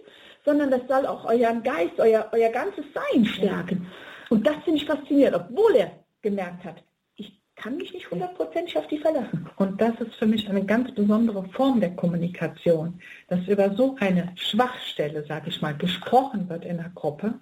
[0.46, 3.88] sondern das soll auch euren Geist, euer, euer ganzes Sein stärken.
[4.30, 6.84] Und das finde ich faszinierend, obwohl er gemerkt hat,
[7.16, 9.50] ich kann mich nicht hundertprozentig auf die verlassen.
[9.58, 14.32] Und das ist für mich eine ganz besondere Form der Kommunikation, dass über so eine
[14.36, 17.34] Schwachstelle, sage ich mal, gesprochen wird in der Gruppe.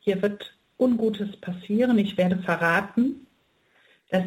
[0.00, 3.26] Hier wird Ungutes passieren, ich werde verraten,
[4.10, 4.24] dass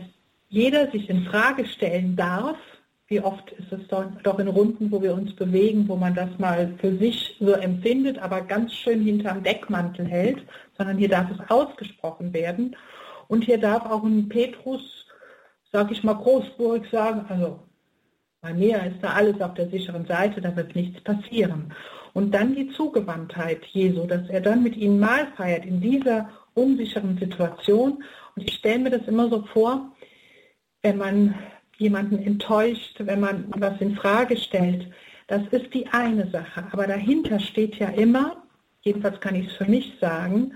[0.49, 2.57] jeder sich in Frage stellen darf,
[3.08, 6.74] wie oft ist es doch in Runden, wo wir uns bewegen, wo man das mal
[6.80, 10.44] für sich so empfindet, aber ganz schön hinterm Deckmantel hält,
[10.78, 12.76] sondern hier darf es ausgesprochen werden.
[13.28, 15.06] Und hier darf auch ein Petrus,
[15.72, 17.60] sag ich mal, großspurig sagen, also
[18.42, 21.74] bei mir ist da alles auf der sicheren Seite, da wird nichts passieren.
[22.13, 27.18] Und dann die Zugewandtheit Jesu, dass er dann mit ihnen Mahl feiert in dieser unsicheren
[27.18, 28.04] Situation.
[28.36, 29.92] Und ich stelle mir das immer so vor,
[30.82, 31.36] wenn man
[31.84, 34.88] jemanden enttäuscht, wenn man was in Frage stellt.
[35.28, 36.65] Das ist die eine Sache.
[36.72, 38.43] Aber dahinter steht ja immer,
[38.82, 40.54] jedenfalls kann ich es für mich sagen,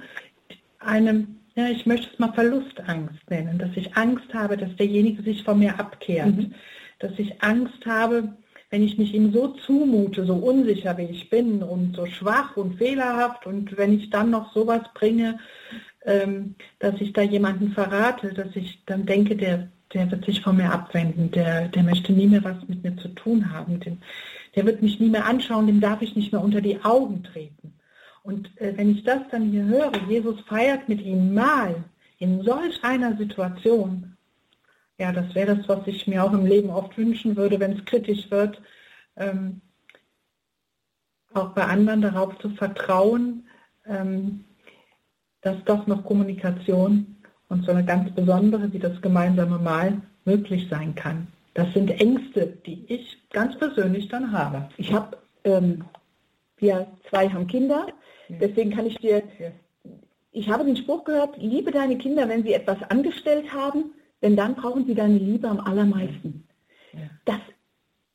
[0.79, 5.43] einem, ja, ich möchte es mal Verlustangst nennen, dass ich Angst habe, dass derjenige sich
[5.43, 6.53] von mir abkehrt, mhm.
[6.99, 8.33] dass ich Angst habe,
[8.69, 12.77] wenn ich mich ihm so zumute, so unsicher wie ich bin und so schwach und
[12.77, 15.39] fehlerhaft und wenn ich dann noch sowas bringe,
[16.05, 20.57] ähm, dass ich da jemanden verrate, dass ich dann denke, der, der wird sich von
[20.57, 24.01] mir abwenden, der, der möchte nie mehr was mit mir zu tun haben, den,
[24.55, 27.73] der wird mich nie mehr anschauen, dem darf ich nicht mehr unter die Augen treten.
[28.23, 31.83] Und äh, wenn ich das dann hier höre, Jesus feiert mit ihm mal
[32.19, 34.17] in solch einer Situation,
[34.97, 37.85] ja, das wäre das, was ich mir auch im Leben oft wünschen würde, wenn es
[37.85, 38.59] kritisch wird,
[39.15, 39.61] ähm,
[41.33, 43.47] auch bei anderen darauf zu vertrauen,
[43.85, 44.43] ähm,
[45.41, 47.16] dass doch noch Kommunikation
[47.49, 51.27] und so eine ganz besondere wie das gemeinsame Mal möglich sein kann.
[51.53, 54.69] Das sind Ängste, die ich ganz persönlich dann habe.
[54.77, 55.85] Ich habe, ähm,
[56.57, 57.87] wir zwei haben Kinder,
[58.29, 59.23] deswegen kann ich dir,
[60.31, 64.55] ich habe den Spruch gehört, liebe deine Kinder, wenn sie etwas angestellt haben, denn dann
[64.55, 66.47] brauchen sie deine Liebe am allermeisten.
[67.25, 67.39] Das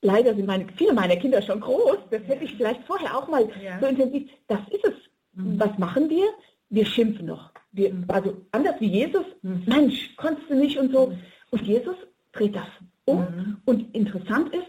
[0.02, 3.48] leider sind meine, viele meiner Kinder schon groß, das hätte ich vielleicht vorher auch mal
[3.62, 3.78] ja.
[3.80, 4.30] so intensiv.
[4.48, 4.94] Das ist es.
[5.34, 5.58] Mhm.
[5.58, 6.26] Was machen wir?
[6.70, 9.62] Wir schimpfen noch wir, also anders wie Jesus, mhm.
[9.66, 11.08] Mensch, konntest du nicht und so.
[11.08, 11.18] Mhm.
[11.50, 11.96] Und Jesus
[12.32, 12.68] dreht das
[13.04, 13.20] um.
[13.20, 13.56] Mhm.
[13.64, 14.66] Und interessant ist,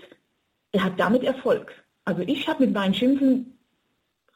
[0.72, 1.72] er hat damit Erfolg.
[2.06, 3.58] Also ich habe mit meinen Schimpfen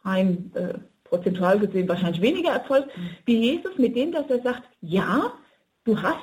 [0.03, 3.09] rein äh, prozentual gesehen wahrscheinlich weniger Erfolg mhm.
[3.25, 5.33] wie Jesus mit dem, dass er sagt, ja,
[5.83, 6.17] du hast,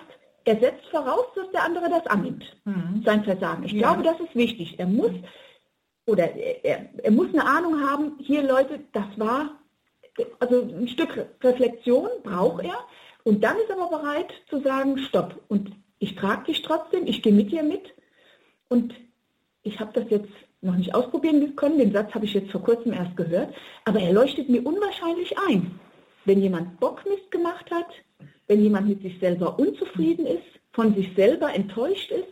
[0.45, 3.03] er setzt voraus, dass der andere das annimmt, mhm.
[3.05, 3.65] sein Versagen.
[3.65, 3.81] Ich ja.
[3.81, 4.79] glaube, das ist wichtig.
[4.79, 5.13] Er muss
[6.07, 9.59] oder er, er muss eine Ahnung haben, hier Leute, das war
[10.39, 12.79] also ein Stück Reflexion braucht er
[13.25, 15.41] und dann ist er aber bereit zu sagen, stopp.
[15.49, 17.95] Und ich trage dich trotzdem, ich gehe mit dir mit.
[18.69, 18.95] Und
[19.63, 22.93] ich habe das jetzt noch nicht ausprobieren können, den Satz habe ich jetzt vor kurzem
[22.93, 25.79] erst gehört, aber er leuchtet mir unwahrscheinlich ein.
[26.25, 27.87] Wenn jemand Bockmist gemacht hat,
[28.47, 32.29] wenn jemand mit sich selber unzufrieden ist, von sich selber enttäuscht ist,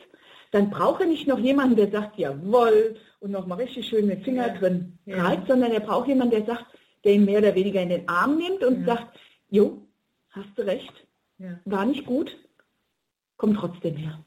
[0.51, 4.49] dann braucht er nicht noch jemanden, der sagt, jawohl, und nochmal richtig schön mit Finger
[4.49, 4.55] ja.
[4.55, 5.55] drin reibt, ja.
[5.55, 6.67] sondern er braucht jemanden, der sagt,
[7.05, 8.97] der ihn mehr oder weniger in den Arm nimmt und ja.
[8.97, 9.19] sagt,
[9.51, 9.83] jo,
[10.31, 10.93] hast du recht,
[11.65, 12.37] war nicht gut,
[13.37, 14.19] komm trotzdem her.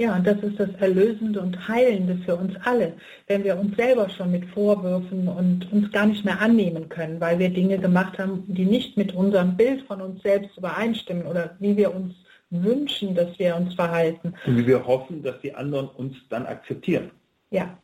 [0.00, 2.94] Ja, und das ist das Erlösende und Heilende für uns alle,
[3.26, 7.38] wenn wir uns selber schon mit Vorwürfen und uns gar nicht mehr annehmen können, weil
[7.38, 11.76] wir Dinge gemacht haben, die nicht mit unserem Bild von uns selbst übereinstimmen oder wie
[11.76, 12.14] wir uns
[12.48, 14.32] wünschen, dass wir uns verhalten.
[14.46, 17.10] Und wie wir hoffen, dass die anderen uns dann akzeptieren.
[17.50, 17.76] Ja.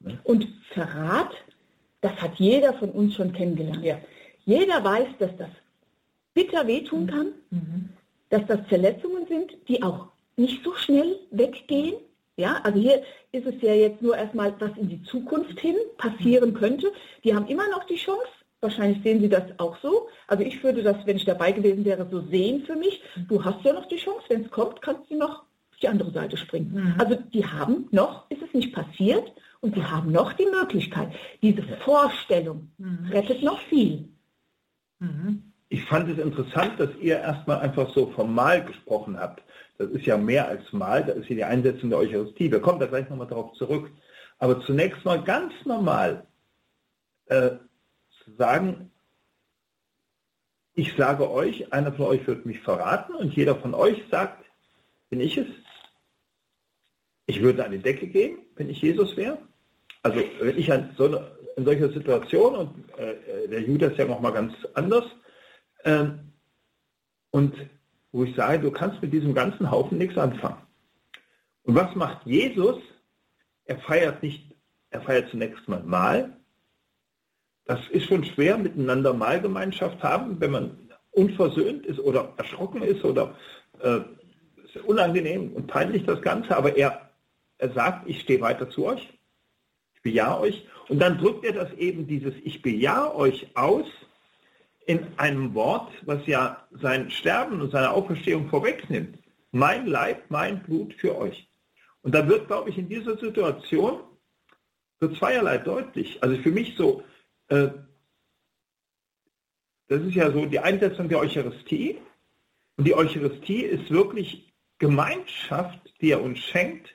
[0.00, 0.18] Ne?
[0.24, 1.30] Und Verrat,
[2.02, 3.82] das hat jeder von uns schon kennengelernt.
[3.82, 3.98] Ja.
[4.44, 5.48] Jeder weiß, dass das
[6.34, 7.88] bitter wehtun kann, mhm.
[8.28, 11.94] dass das Verletzungen sind, die auch nicht so schnell weggehen.
[12.36, 16.54] Ja, also hier ist es ja jetzt nur erstmal, was in die Zukunft hin passieren
[16.54, 16.90] könnte.
[17.24, 18.26] Die haben immer noch die Chance.
[18.60, 20.08] Wahrscheinlich sehen Sie das auch so.
[20.28, 23.02] Also ich würde das, wenn ich dabei gewesen wäre, so sehen für mich.
[23.28, 24.24] Du hast ja noch die Chance.
[24.28, 26.72] Wenn es kommt, kannst du noch auf die andere Seite springen.
[26.72, 26.94] Mhm.
[26.98, 31.12] Also die haben noch, ist es nicht passiert, und die haben noch die Möglichkeit.
[31.40, 33.08] Diese Vorstellung mhm.
[33.10, 34.08] rettet noch viel.
[34.98, 35.52] Mhm.
[35.68, 39.42] Ich fand es interessant, dass ihr erstmal einfach so formal gesprochen habt.
[39.78, 42.50] Das ist ja mehr als mal, da ist hier die Einsetzung der Eucharistie.
[42.50, 43.90] Wir kommen da gleich nochmal darauf zurück.
[44.38, 46.26] Aber zunächst mal ganz normal
[47.26, 47.50] äh,
[48.24, 48.90] zu sagen,
[50.74, 54.44] ich sage euch, einer von euch wird mich verraten und jeder von euch sagt,
[55.08, 55.46] bin ich es?
[57.26, 59.38] Ich würde an die Decke gehen, wenn ich Jesus wäre.
[60.02, 64.32] Also wenn ich an so eine, in solcher Situation, und äh, der Judas ja nochmal
[64.32, 65.04] ganz anders,
[65.84, 66.06] äh,
[67.30, 67.54] und
[68.10, 70.62] wo ich sage, du kannst mit diesem ganzen Haufen nichts anfangen.
[71.62, 72.76] Und was macht Jesus?
[73.64, 74.54] Er feiert nicht,
[74.90, 76.36] er feiert zunächst mal Mahl.
[77.64, 83.36] Das ist schon schwer, miteinander Mahlgemeinschaft haben, wenn man unversöhnt ist oder erschrocken ist oder
[83.80, 84.00] äh,
[84.64, 87.10] ist unangenehm und peinlich das Ganze, aber er,
[87.58, 89.08] er sagt, ich stehe weiter zu euch,
[90.02, 90.66] bejahe euch.
[90.88, 93.86] Und dann drückt er das eben, dieses Ich bejahe euch aus
[94.86, 99.18] in einem Wort, was ja sein Sterben und seine Auferstehung vorwegnimmt.
[99.52, 101.48] Mein Leib, mein Blut für euch.
[102.02, 104.00] Und da wird, glaube ich, in dieser Situation
[105.00, 106.22] so zweierlei deutlich.
[106.22, 107.04] Also für mich so,
[107.48, 107.68] äh,
[109.88, 111.98] das ist ja so die Einsetzung der Eucharistie.
[112.76, 116.94] Und die Eucharistie ist wirklich Gemeinschaft, die er uns schenkt,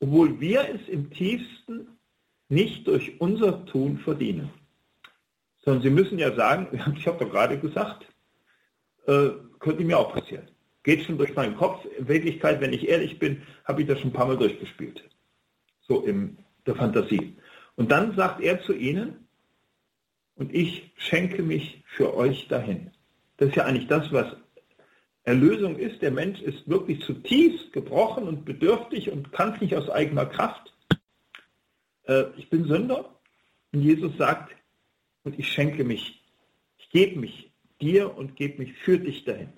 [0.00, 1.91] obwohl wir es im tiefsten
[2.52, 4.50] nicht durch unser Tun verdienen
[5.64, 8.06] sondern Sie müssen ja sagen, ich habe doch gerade gesagt,
[9.06, 10.48] äh, könnte mir auch passieren.
[10.82, 11.84] Geht schon durch meinen Kopf.
[11.96, 15.02] In Wirklichkeit, wenn ich ehrlich bin, habe ich das schon ein paar Mal durchgespielt.
[15.82, 17.36] So in der Fantasie.
[17.76, 19.28] Und dann sagt er zu ihnen,
[20.34, 22.90] und ich schenke mich für euch dahin.
[23.36, 24.34] Das ist ja eigentlich das, was
[25.24, 26.02] Erlösung ist.
[26.02, 30.71] Der Mensch ist wirklich zutiefst gebrochen und bedürftig und kann es nicht aus eigener Kraft.
[32.04, 33.08] Äh, ich bin Sünder.
[33.72, 34.54] Und Jesus sagt,
[35.24, 36.22] und ich schenke mich,
[36.78, 39.52] ich gebe mich dir und gebe mich für dich dahin.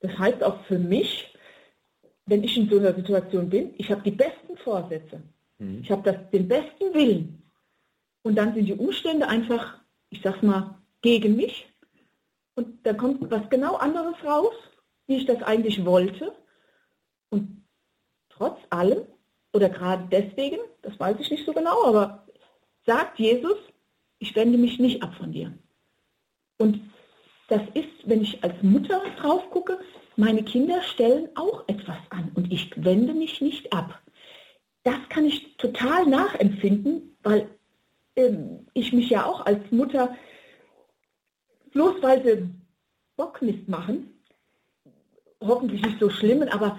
[0.00, 1.34] Das heißt auch für mich,
[2.26, 5.22] wenn ich in so einer Situation bin, ich habe die besten Vorsätze,
[5.58, 5.80] mhm.
[5.82, 7.42] ich habe den besten Willen
[8.22, 11.66] und dann sind die Umstände einfach, ich sag's mal, gegen mich
[12.54, 14.54] und da kommt was genau anderes raus,
[15.06, 16.36] wie ich das eigentlich wollte
[17.30, 17.64] und
[18.28, 19.06] trotz allem
[19.52, 22.26] oder gerade deswegen, das weiß ich nicht so genau, aber
[22.86, 23.56] sagt Jesus,
[24.18, 25.52] ich wende mich nicht ab von dir.
[26.58, 26.80] Und
[27.48, 29.78] das ist, wenn ich als Mutter drauf gucke,
[30.16, 34.00] meine Kinder stellen auch etwas an und ich wende mich nicht ab.
[34.82, 37.48] Das kann ich total nachempfinden, weil
[38.16, 40.16] ähm, ich mich ja auch als Mutter,
[41.72, 42.48] bloß weil sie
[43.16, 44.18] Bockmist machen,
[45.40, 46.78] hoffentlich nicht so schlimmen, aber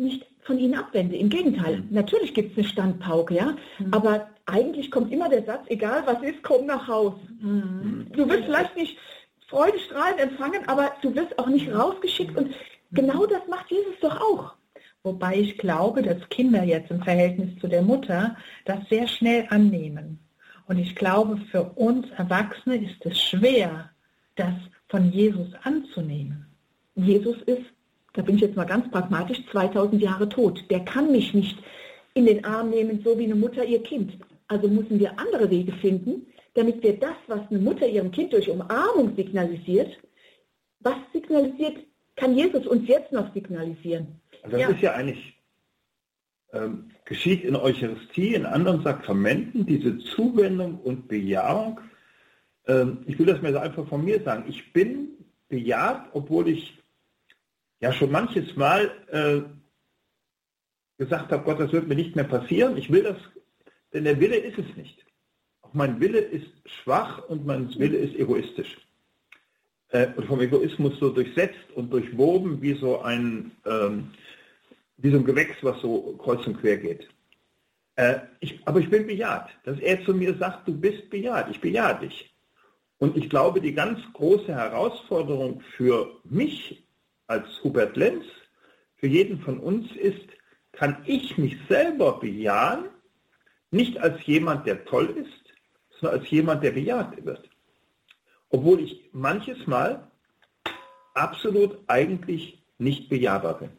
[0.00, 1.16] nicht von ihnen abwende.
[1.16, 1.88] Im Gegenteil, mhm.
[1.90, 3.92] natürlich gibt es eine Standpauke, ja, mhm.
[3.92, 7.14] aber eigentlich kommt immer der Satz, egal was ist, komm nach Haus.
[7.40, 8.06] Mhm.
[8.12, 8.98] Du wirst vielleicht nicht
[9.48, 12.54] freudestrahlend empfangen, aber du wirst auch nicht rausgeschickt und
[12.92, 14.54] genau das macht Jesus doch auch.
[15.02, 18.36] Wobei ich glaube, dass Kinder jetzt im Verhältnis zu der Mutter
[18.66, 20.18] das sehr schnell annehmen.
[20.66, 23.90] Und ich glaube, für uns Erwachsene ist es schwer,
[24.36, 24.54] das
[24.88, 26.46] von Jesus anzunehmen.
[26.94, 27.64] Jesus ist,
[28.14, 30.64] da bin ich jetzt mal ganz pragmatisch, 2000 Jahre tot.
[30.70, 31.58] Der kann mich nicht
[32.14, 34.18] in den Arm nehmen, so wie eine Mutter ihr Kind.
[34.48, 38.50] Also müssen wir andere Wege finden, damit wir das, was eine Mutter ihrem Kind durch
[38.50, 39.96] Umarmung signalisiert,
[40.80, 41.78] was signalisiert,
[42.16, 44.20] kann Jesus uns jetzt noch signalisieren.
[44.42, 44.74] Also das ja.
[44.74, 45.38] ist ja eigentlich,
[46.52, 51.80] ähm, geschieht in Eucharistie, in anderen Sakramenten, diese Zuwendung und Bejahung.
[52.66, 54.44] Ähm, ich will das mir einfach von mir sagen.
[54.48, 55.10] Ich bin
[55.48, 56.79] bejaht, obwohl ich
[57.80, 59.40] ja schon manches Mal äh,
[60.98, 62.76] gesagt habe, Gott, das wird mir nicht mehr passieren.
[62.76, 63.16] Ich will das,
[63.92, 65.04] denn der Wille ist es nicht.
[65.62, 68.76] Auch mein Wille ist schwach und mein Wille ist egoistisch.
[69.88, 74.10] Äh, und vom Egoismus so durchsetzt und durchwoben wie so ein, ähm,
[74.98, 77.08] wie so ein Gewächs, was so kreuz und quer geht.
[77.96, 81.60] Äh, ich, aber ich bin bejaht, dass er zu mir sagt, du bist bejaht, ich
[81.60, 82.32] bejahe dich.
[82.98, 86.82] Und ich glaube, die ganz große Herausforderung für mich
[87.30, 88.24] als Hubert Lenz,
[88.96, 90.26] für jeden von uns ist,
[90.72, 92.86] kann ich mich selber bejahen,
[93.70, 95.54] nicht als jemand, der toll ist,
[96.00, 97.48] sondern als jemand, der bejaht wird.
[98.48, 100.10] Obwohl ich manches Mal
[101.14, 103.70] absolut eigentlich nicht bejahbar bin.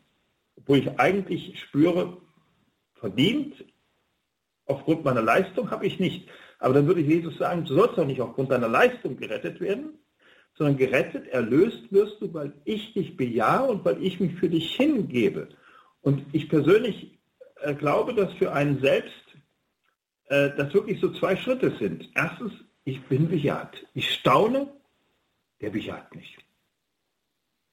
[0.55, 2.17] Obwohl ich eigentlich spüre,
[2.95, 3.65] verdient,
[4.65, 6.29] aufgrund meiner Leistung habe ich nicht.
[6.59, 9.97] Aber dann würde Jesus sagen, du sollst doch nicht aufgrund deiner Leistung gerettet werden,
[10.61, 14.75] sondern gerettet, erlöst wirst du, weil ich dich bejahe und weil ich mich für dich
[14.75, 15.49] hingebe.
[16.03, 17.17] Und ich persönlich
[17.61, 19.25] äh, glaube, dass für einen selbst
[20.25, 22.07] äh, das wirklich so zwei Schritte sind.
[22.13, 23.75] Erstens, ich bin bejaht.
[23.95, 24.71] Ich staune,
[25.61, 26.37] der bejaht mich.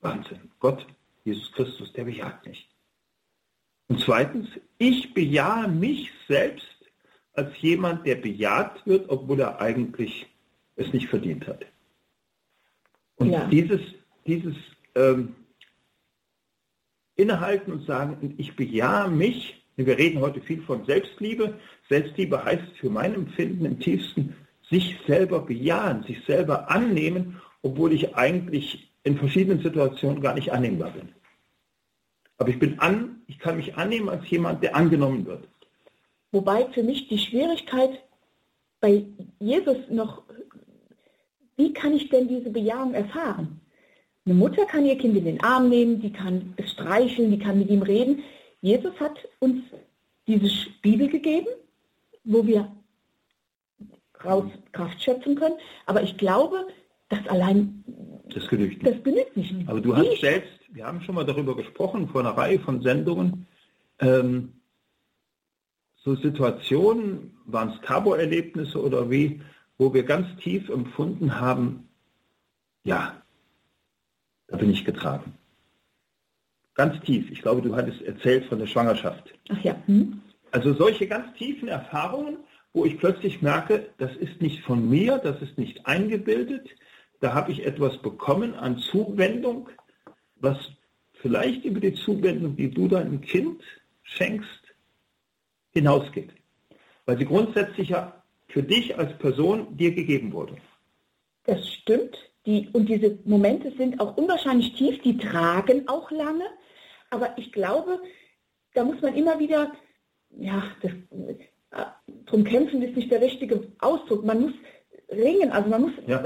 [0.01, 0.51] Wahnsinn.
[0.59, 0.87] Gott,
[1.25, 2.71] Jesus Christus, der bejaht mich.
[3.89, 4.49] Und zweitens,
[4.79, 6.87] ich bejahe mich selbst
[7.35, 10.27] als jemand, der bejaht wird, obwohl er eigentlich
[10.77, 11.67] es nicht verdient hat.
[13.19, 13.47] Und ja.
[13.47, 13.81] dieses,
[14.27, 14.55] dieses
[14.95, 15.35] ähm,
[17.17, 21.59] Innehalten und sagen, ich bejahe mich, wir reden heute viel von Selbstliebe.
[21.89, 24.35] Selbstliebe heißt für mein Empfinden im tiefsten,
[24.71, 30.91] sich selber bejahen, sich selber annehmen, obwohl ich eigentlich in verschiedenen Situationen gar nicht annehmbar
[30.91, 31.09] bin.
[32.39, 35.49] Aber ich bin an, ich kann mich annehmen als jemand, der angenommen wird.
[36.31, 38.03] Wobei für mich die Schwierigkeit
[38.81, 39.07] bei
[39.41, 40.23] Jesus noch,
[41.69, 43.61] wie kann ich denn diese Bejahung erfahren?
[44.25, 47.59] Eine Mutter kann ihr Kind in den Arm nehmen, die kann es streicheln, die kann
[47.59, 48.23] mit ihm reden.
[48.63, 49.63] Jesus hat uns
[50.27, 50.49] diese
[50.81, 51.49] Bibel gegeben,
[52.25, 52.73] wo wir
[54.25, 55.57] raus Kraft schöpfen können.
[55.85, 56.67] Aber ich glaube,
[57.11, 57.85] dass allein
[58.35, 58.97] das genügt nicht.
[58.97, 59.55] Das genügt nicht.
[59.69, 63.47] Aber du hast selbst, wir haben schon mal darüber gesprochen, vor einer Reihe von Sendungen,
[64.01, 64.55] ähm,
[65.97, 69.41] so Situationen, waren es Tabo-Erlebnisse oder wie,
[69.79, 71.89] wo wir ganz tief empfunden haben,
[72.85, 73.23] ja,
[74.49, 75.35] da bin ich getragen.
[76.75, 77.31] Ganz tief.
[77.31, 79.35] Ich glaube, du hattest erzählt von der Schwangerschaft.
[79.49, 79.77] Ach ja.
[79.87, 80.21] Hm.
[80.51, 82.39] Also solche ganz tiefen Erfahrungen,
[82.73, 86.69] wo ich plötzlich merke, das ist nicht von mir, das ist nicht eingebildet,
[87.21, 89.69] da habe ich etwas bekommen an Zuwendung,
[90.37, 90.57] was
[91.15, 93.63] vielleicht über die Zuwendung, die du deinem Kind
[94.03, 94.63] schenkst,
[95.73, 96.31] hinausgeht.
[97.07, 98.18] Weil sie grundsätzlich ja
[98.49, 100.57] für dich als Person dir gegeben wurde.
[101.45, 102.17] Das stimmt.
[102.47, 106.47] Die, und diese Momente sind auch unwahrscheinlich tief, die tragen auch lange.
[107.11, 108.01] Aber ich glaube,
[108.75, 109.73] da muss man immer wieder,
[110.31, 110.93] ja, das,
[111.71, 111.85] äh,
[112.27, 114.25] drum kämpfen ist nicht der richtige Ausdruck.
[114.25, 114.53] Man muss
[115.11, 116.25] ringen, also man muss, ja.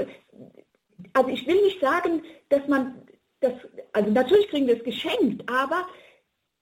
[1.13, 3.01] also ich will nicht sagen, dass man
[3.39, 3.53] das,
[3.91, 5.87] also natürlich kriegen wir es geschenkt, aber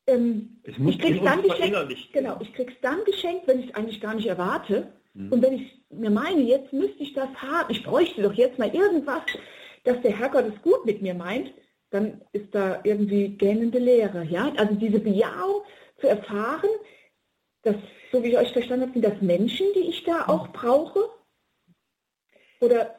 [0.07, 4.15] ähm, ich krieg's dann geschenkt, genau, ich krieg's dann geschenkt, wenn ich es eigentlich gar
[4.15, 4.91] nicht erwarte.
[5.13, 5.31] Mhm.
[5.31, 8.73] Und wenn ich mir meine, jetzt müsste ich das haben, ich bräuchte doch jetzt mal
[8.73, 9.23] irgendwas,
[9.83, 11.51] dass der Herrgott es gut mit mir meint,
[11.89, 14.23] dann ist da irgendwie gähnende Leere.
[14.23, 14.51] Ja?
[14.57, 15.61] Also diese Bejahung
[15.99, 16.69] zu erfahren,
[17.63, 17.75] dass,
[18.11, 20.99] so wie ich euch verstanden habe, sind das Menschen, die ich da auch brauche?
[22.59, 22.95] Oder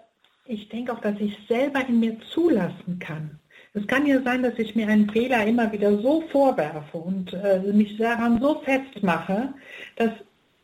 [0.47, 3.39] ich denke auch, dass ich selber in mir zulassen kann.
[3.75, 7.61] Es kann ja sein, dass ich mir einen Fehler immer wieder so vorwerfe und äh,
[7.61, 9.55] mich daran so festmache,
[9.97, 10.11] dass,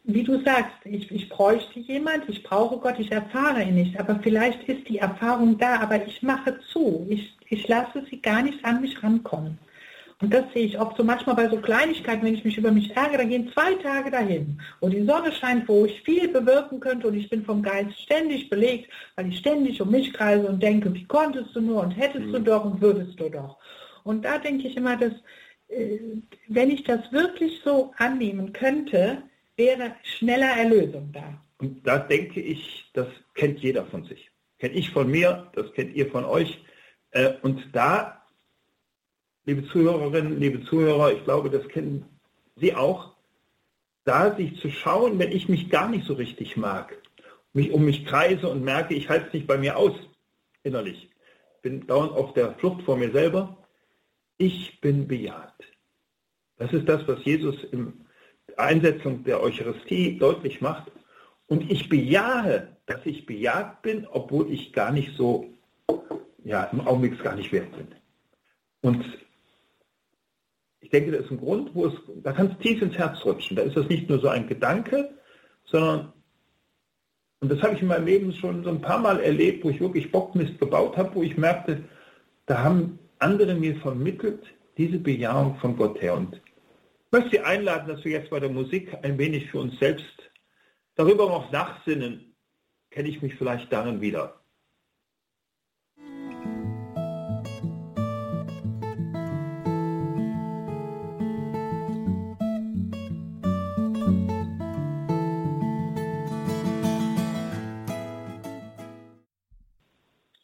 [0.08, 4.18] wie du sagst, ich, ich bräuchte jemand, ich brauche Gott, ich erfahre ihn nicht, aber
[4.22, 8.64] vielleicht ist die Erfahrung da, aber ich mache zu, ich, ich lasse sie gar nicht
[8.64, 9.58] an mich rankommen.
[10.22, 12.96] Und das sehe ich auch so manchmal bei so Kleinigkeiten, wenn ich mich über mich
[12.96, 17.06] ärgere, dann gehen zwei Tage dahin, wo die Sonne scheint, wo ich viel bewirken könnte
[17.06, 20.92] und ich bin vom Geist ständig belegt, weil ich ständig um mich kreise und denke,
[20.94, 22.32] wie konntest du nur und hättest mhm.
[22.32, 23.58] du doch und würdest du doch.
[24.04, 25.12] Und da denke ich immer, dass
[25.68, 25.98] äh,
[26.48, 29.22] wenn ich das wirklich so annehmen könnte,
[29.58, 31.42] wäre schneller Erlösung da.
[31.58, 34.30] Und da denke ich, das kennt jeder von sich.
[34.58, 36.58] Kennt ich von mir, das kennt ihr von euch.
[37.10, 38.18] Äh, und da
[39.48, 42.04] liebe Zuhörerinnen, liebe Zuhörer, ich glaube, das kennen
[42.56, 43.14] Sie auch,
[44.04, 46.94] da sich zu schauen, wenn ich mich gar nicht so richtig mag,
[47.54, 49.94] mich um mich kreise und merke, ich halte es nicht bei mir aus,
[50.64, 51.08] innerlich,
[51.62, 53.56] bin dauernd auf der Flucht vor mir selber,
[54.36, 55.54] ich bin bejaht.
[56.58, 58.04] Das ist das, was Jesus der
[58.58, 60.90] Einsetzung der Eucharistie deutlich macht.
[61.46, 65.46] Und ich bejahe, dass ich bejaht bin, obwohl ich gar nicht so,
[66.44, 67.88] ja, im Augenblick gar nicht wert bin.
[68.80, 69.04] Und
[70.80, 73.56] ich denke, da ist ein Grund, wo es, da kann es tief ins Herz rutschen.
[73.56, 75.10] Da ist das nicht nur so ein Gedanke,
[75.64, 76.12] sondern,
[77.40, 79.80] und das habe ich in meinem Leben schon so ein paar Mal erlebt, wo ich
[79.80, 81.84] wirklich Bockmist gebaut habe, wo ich merkte,
[82.46, 84.42] da haben andere mir vermittelt,
[84.76, 86.14] diese Bejahung von Gott her.
[86.14, 86.40] Und
[87.10, 90.30] möchte Sie einladen, dass wir jetzt bei der Musik ein wenig für uns selbst
[90.94, 92.34] darüber noch nachsinnen,
[92.90, 94.38] kenne ich mich vielleicht darin wieder.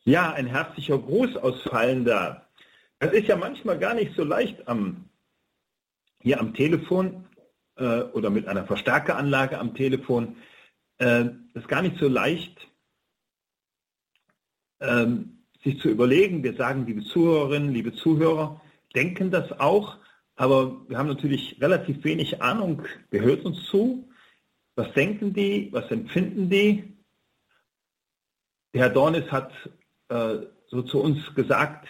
[0.07, 2.47] Ja, ein herzlicher Gruß ausfallen da.
[2.99, 5.09] Es ist ja manchmal gar nicht so leicht am,
[6.25, 7.27] hier am Telefon
[7.77, 10.37] äh, oder mit einer Verstärkeranlage am Telefon.
[10.99, 12.66] Äh, ist gar nicht so leicht,
[14.79, 15.07] äh,
[15.62, 16.43] sich zu überlegen.
[16.43, 18.61] Wir sagen, liebe Zuhörerinnen, liebe Zuhörer,
[18.95, 19.99] denken das auch,
[20.37, 22.83] aber wir haben natürlich relativ wenig Ahnung.
[23.11, 24.09] Wer hört uns zu?
[24.77, 25.68] Was denken die?
[25.72, 26.97] Was empfinden die?
[28.72, 29.53] Der Herr Dornis hat
[30.09, 31.87] äh, so zu uns gesagt,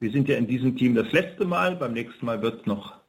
[0.00, 3.03] wir sind ja in diesem Team das letzte Mal, beim nächsten Mal wird noch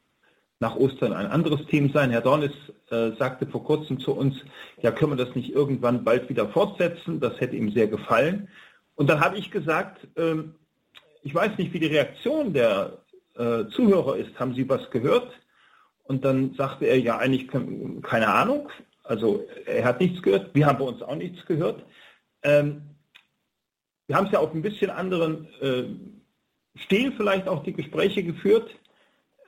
[0.59, 2.11] nach Ostern ein anderes Team sein.
[2.11, 2.53] Herr Dornis
[2.89, 4.35] äh, sagte vor kurzem zu uns,
[4.81, 7.19] ja, können wir das nicht irgendwann bald wieder fortsetzen?
[7.19, 8.47] Das hätte ihm sehr gefallen.
[8.95, 10.35] Und dann habe ich gesagt, äh,
[11.23, 12.99] ich weiß nicht, wie die Reaktion der
[13.35, 14.39] äh, Zuhörer ist.
[14.39, 15.31] Haben Sie was gehört?
[16.03, 17.47] Und dann sagte er, ja, eigentlich
[18.03, 18.69] keine Ahnung.
[19.03, 20.53] Also er hat nichts gehört.
[20.53, 21.83] Wir haben bei uns auch nichts gehört.
[22.43, 22.83] Ähm,
[24.07, 25.83] wir haben es ja auf ein bisschen anderen äh,
[26.77, 28.69] Stil vielleicht auch die Gespräche geführt.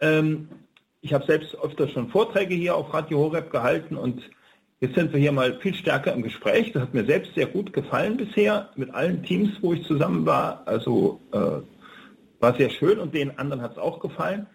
[0.02, 0.50] Ähm,
[1.02, 4.22] ich habe selbst öfter schon Vorträge hier auf Radio Horeb gehalten und
[4.80, 6.72] jetzt sind wir hier mal viel stärker im Gespräch.
[6.72, 10.64] Das hat mir selbst sehr gut gefallen bisher mit allen Teams, wo ich zusammen war.
[10.66, 11.62] Also äh,
[12.40, 14.48] war sehr schön und den anderen hat es auch gefallen.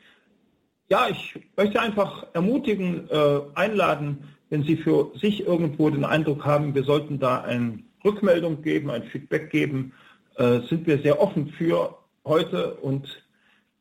[0.89, 6.75] Ja, ich möchte einfach ermutigen, äh, einladen, wenn Sie für sich irgendwo den Eindruck haben,
[6.75, 9.93] wir sollten da ein Rückmeldung geben, ein Feedback geben,
[10.37, 13.23] äh, sind wir sehr offen für heute und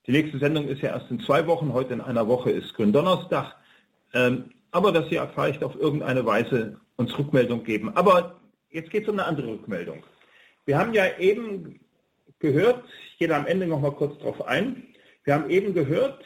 [0.08, 3.56] die nächste Sendung ist ja erst in zwei Wochen, heute in einer Woche ist Gründonnerstag.
[4.14, 7.96] Ähm, aber dass Sie vielleicht auf irgendeine Weise uns Rückmeldung geben.
[7.96, 8.40] Aber
[8.70, 10.04] jetzt geht es um eine andere Rückmeldung.
[10.66, 11.80] Wir haben ja eben
[12.40, 14.88] gehört, ich gehe da am Ende noch mal kurz drauf ein,
[15.24, 16.24] wir haben eben gehört,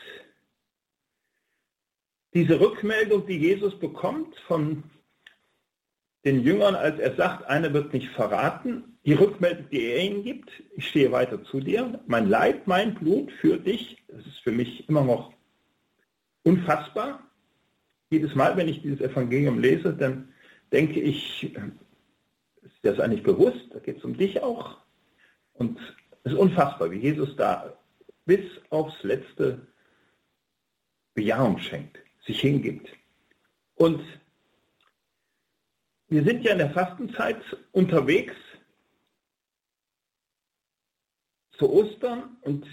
[2.34, 4.84] diese Rückmeldung, die Jesus bekommt von
[6.26, 10.50] den Jüngern, als er sagt, einer wird mich verraten, die Rückmeldung, die er ihnen gibt,
[10.76, 14.90] ich stehe weiter zu dir, mein Leib, mein Blut für dich, das ist für mich
[14.90, 15.32] immer noch
[16.44, 17.20] unfassbar.
[18.10, 20.34] Jedes Mal, wenn ich dieses Evangelium lese, dann
[20.72, 24.78] denke ich, ist das eigentlich bewusst, da geht es um dich auch.
[25.54, 25.80] Und
[26.24, 27.78] es ist unfassbar, wie Jesus da
[28.26, 29.68] bis aufs letzte
[31.14, 32.90] Bejahung schenkt, sich hingibt.
[33.76, 34.02] Und
[36.16, 37.42] wir sind ja in der Fastenzeit
[37.74, 38.36] unterwegs
[41.58, 42.66] zu Ostern und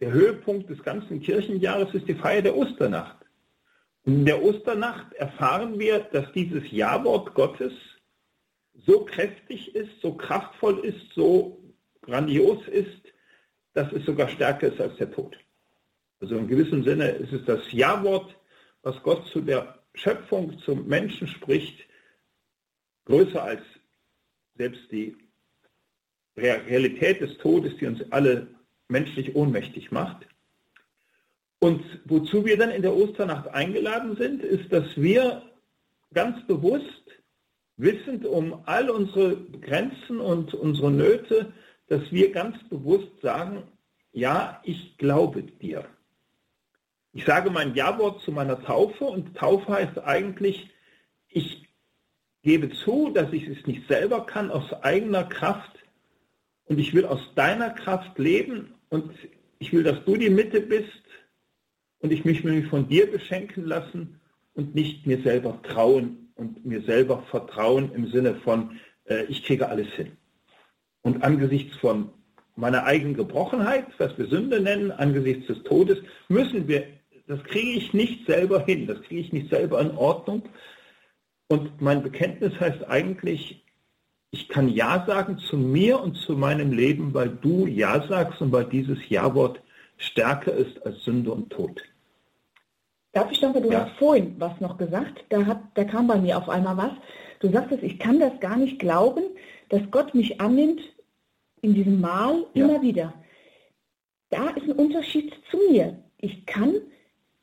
[0.00, 3.18] der Höhepunkt des ganzen Kirchenjahres ist die Feier der Osternacht.
[4.06, 7.74] Und in der Osternacht erfahren wir, dass dieses Ja-Wort Gottes
[8.86, 11.62] so kräftig ist, so kraftvoll ist, so
[12.00, 13.02] grandios ist,
[13.74, 15.36] dass es sogar stärker ist als der Tod.
[16.20, 18.34] Also in gewissem Sinne ist es das Ja-Wort,
[18.82, 21.80] was Gott zu der Schöpfung zum Menschen spricht,
[23.04, 23.62] größer als
[24.56, 25.16] selbst die
[26.36, 28.46] Realität des Todes, die uns alle
[28.88, 30.26] menschlich ohnmächtig macht.
[31.58, 35.42] Und wozu wir dann in der Osternacht eingeladen sind, ist, dass wir
[36.12, 37.02] ganz bewusst,
[37.76, 41.52] wissend um all unsere Grenzen und unsere Nöte,
[41.86, 43.62] dass wir ganz bewusst sagen,
[44.12, 45.84] ja, ich glaube dir.
[47.12, 50.70] Ich sage mein Ja-Wort zu meiner Taufe und Taufe heißt eigentlich,
[51.28, 51.68] ich
[52.42, 55.78] gebe zu, dass ich es nicht selber kann aus eigener Kraft
[56.64, 59.12] und ich will aus deiner Kraft leben und
[59.58, 61.02] ich will, dass du die Mitte bist
[62.00, 64.20] und ich mich von dir beschenken lassen
[64.54, 69.68] und nicht mir selber trauen und mir selber vertrauen im Sinne von, äh, ich kriege
[69.68, 70.12] alles hin.
[71.02, 72.10] Und angesichts von
[72.56, 75.98] meiner eigenen Gebrochenheit, was wir Sünde nennen, angesichts des Todes,
[76.28, 76.86] müssen wir
[77.32, 80.42] das kriege ich nicht selber hin, das kriege ich nicht selber in Ordnung.
[81.48, 83.64] Und mein Bekenntnis heißt eigentlich,
[84.32, 88.52] ich kann Ja sagen zu mir und zu meinem Leben, weil du Ja sagst und
[88.52, 89.62] weil dieses Ja-Wort
[89.96, 91.82] stärker ist als Sünde und Tod.
[93.12, 93.86] Darf ich danke, du ja.
[93.86, 96.92] hast vorhin was noch gesagt, da, hat, da kam bei mir auf einmal was.
[97.40, 99.24] Du sagtest, ich kann das gar nicht glauben,
[99.70, 100.80] dass Gott mich annimmt
[101.62, 102.66] in diesem Mal ja.
[102.66, 103.14] immer wieder.
[104.28, 106.74] Da ist ein Unterschied zu mir ich kann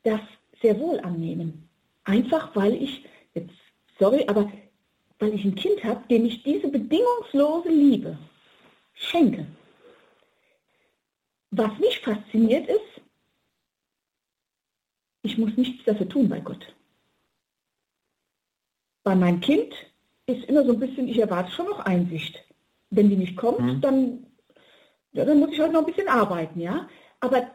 [0.04, 0.22] das
[0.62, 1.70] sehr wohl annehmen.
[2.04, 3.54] Einfach weil ich, jetzt
[3.98, 4.52] sorry, aber
[5.20, 8.18] weil ich ein Kind habe, dem ich diese bedingungslose Liebe
[8.94, 9.46] schenke.
[11.52, 13.02] Was mich fasziniert ist,
[15.24, 16.74] ich muss nichts dafür tun bei Gott.
[19.04, 19.74] Bei meinem Kind
[20.26, 22.44] ist immer so ein bisschen, ich erwarte schon noch Einsicht.
[22.92, 23.82] Wenn die nicht kommt, mhm.
[23.82, 24.28] dann,
[25.12, 26.88] ja, dann muss ich halt noch ein bisschen arbeiten, ja.
[27.20, 27.50] Aber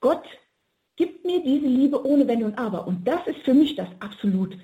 [0.00, 0.24] Gott
[1.00, 2.86] gibt mir diese Liebe ohne Wenn und Aber.
[2.86, 4.54] Und das ist für mich das absolut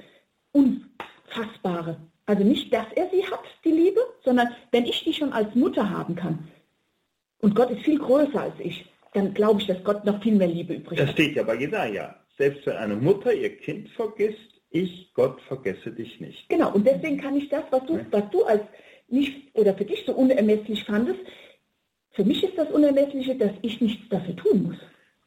[0.53, 1.97] Unfassbare.
[2.27, 5.89] Also nicht, dass er sie hat, die Liebe, sondern wenn ich die schon als Mutter
[5.89, 6.49] haben kann
[7.41, 8.85] und Gott ist viel größer als ich,
[9.15, 11.07] dann glaube ich, dass Gott noch viel mehr Liebe übrig hat.
[11.07, 12.15] Das steht ja bei Jesaja.
[12.37, 16.51] Selbst wenn eine Mutter ihr Kind vergisst, ich, Gott, vergesse dich nicht.
[16.51, 18.63] Genau, und deswegen kann ich das, was du, was du als
[19.09, 21.21] nicht oder für dich so unermesslich fandest,
[22.11, 24.77] für mich ist das Unermessliche, dass ich nichts dafür tun muss.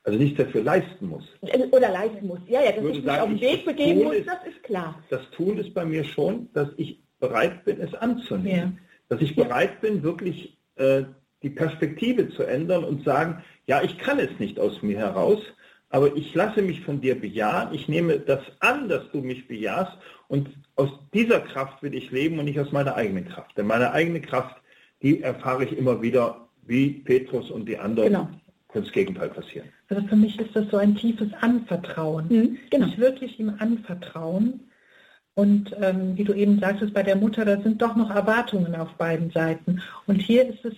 [0.10, 1.24] Also nichts dafür leisten muss.
[1.42, 2.40] Äh, oder leisten muss.
[2.48, 4.96] Ja, ja, dass ich, ich mich auf den Weg begeben muss, ist, das ist klar.
[5.12, 8.80] Das Tun ist bei mir schon, dass ich bereit bin, es anzunehmen.
[8.80, 8.84] Ja.
[9.10, 9.90] Dass ich bereit ja.
[9.90, 11.04] bin, wirklich äh,
[11.44, 15.44] die Perspektive zu ändern und sagen, ja, ich kann es nicht aus mir heraus,
[15.90, 19.96] aber ich lasse mich von dir bejahen, ich nehme das an, dass du mich bejahst
[20.28, 23.56] und aus dieser Kraft will ich leben und nicht aus meiner eigenen Kraft.
[23.60, 24.56] Denn meine eigene Kraft,
[25.04, 28.30] die erfahre ich immer wieder, wie Petrus und die anderen, genau.
[28.70, 29.70] kann das Gegenteil passieren.
[29.90, 32.28] Also für mich ist das so ein tiefes Anvertrauen.
[32.30, 32.88] Mhm, genau.
[32.88, 34.62] Ich wirklich ihm anvertrauen.
[35.34, 38.94] Und ähm, wie du eben sagtest, bei der Mutter, da sind doch noch Erwartungen auf
[38.96, 39.82] beiden Seiten.
[40.06, 40.74] Und hier ist es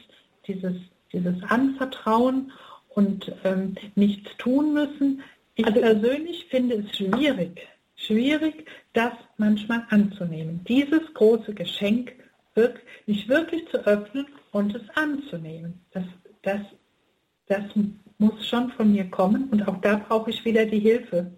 [0.47, 0.73] dieses,
[1.11, 2.51] dieses Anvertrauen
[2.89, 5.23] und ähm, nichts tun müssen.
[5.55, 10.63] Ich also, persönlich finde es schwierig, schwierig, das manchmal anzunehmen.
[10.67, 12.13] Dieses große Geschenk
[12.53, 15.81] wirklich, nicht wirklich zu öffnen und es anzunehmen.
[15.91, 16.03] Das,
[16.43, 16.61] das,
[17.47, 17.63] das
[18.21, 21.31] muss schon von mir kommen und auch da brauche ich wieder die Hilfe.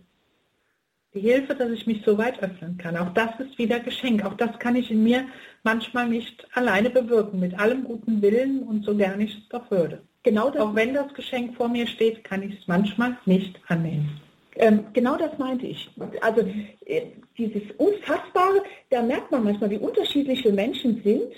[1.13, 2.97] Die Hilfe, dass ich mich so weit öffnen kann.
[2.97, 4.25] Auch das ist wieder Geschenk.
[4.25, 5.25] Auch das kann ich in mir
[5.63, 10.01] manchmal nicht alleine bewirken, mit allem guten Willen und so gern ich es doch würde.
[10.23, 14.19] Genau das, auch wenn das Geschenk vor mir steht, kann ich es manchmal nicht annehmen.
[14.55, 15.89] Ähm, genau das meinte ich.
[16.21, 16.41] Also
[16.86, 17.01] äh,
[17.38, 21.31] dieses Unfassbare, da merkt man manchmal, wie unterschiedlich wir Menschen sind,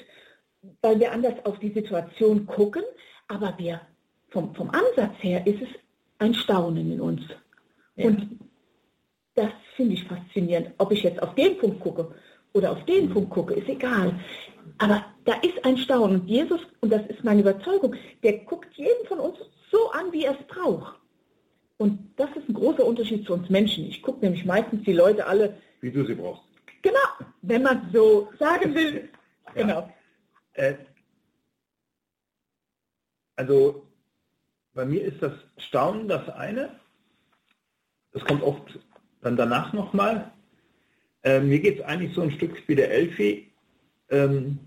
[0.81, 2.83] weil wir anders auf die Situation gucken,
[3.27, 3.81] aber wir
[4.35, 5.69] vom, vom Ansatz her ist es
[6.19, 7.21] ein Staunen in uns.
[7.95, 8.07] Ja.
[8.07, 8.37] Und
[9.35, 10.71] das finde ich faszinierend.
[10.77, 12.13] Ob ich jetzt auf den Punkt gucke
[12.53, 13.13] oder auf den mhm.
[13.13, 14.19] Punkt gucke, ist egal.
[14.77, 16.19] Aber da ist ein Staunen.
[16.21, 19.37] Und Jesus, und das ist meine Überzeugung, der guckt jeden von uns
[19.71, 20.99] so an, wie er es braucht.
[21.77, 23.85] Und das ist ein großer Unterschied zu uns Menschen.
[23.85, 25.57] Ich gucke nämlich meistens die Leute alle.
[25.79, 26.43] Wie du sie brauchst.
[26.81, 29.09] Genau, wenn man so sagen will.
[29.55, 29.61] Ja.
[29.61, 29.93] Genau.
[30.53, 30.73] Äh,
[33.37, 33.85] also
[34.75, 36.69] bei mir ist das Staunen das eine.
[38.11, 38.79] Das kommt oft
[39.21, 40.31] dann danach nochmal.
[41.23, 43.51] Äh, mir geht es eigentlich so ein Stück wie der Elfi.
[44.09, 44.59] Ähm,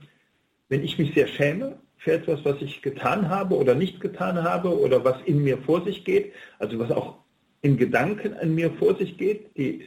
[0.68, 4.76] wenn ich mich sehr schäme für etwas, was ich getan habe oder nicht getan habe
[4.76, 7.18] oder was in mir vor sich geht, also was auch
[7.60, 9.84] in Gedanken an mir vor sich geht, die,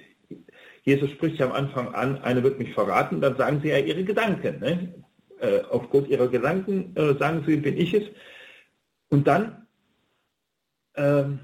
[0.84, 4.04] Jesus spricht ja am Anfang an, eine wird mich verraten, dann sagen sie ja ihre
[4.04, 4.60] Gedanken.
[4.60, 4.94] Ne?
[5.40, 8.04] Äh, aufgrund ihrer Gedanken äh, sagen sie, bin ich es.
[9.10, 9.62] Und dann
[10.96, 11.40] ähm,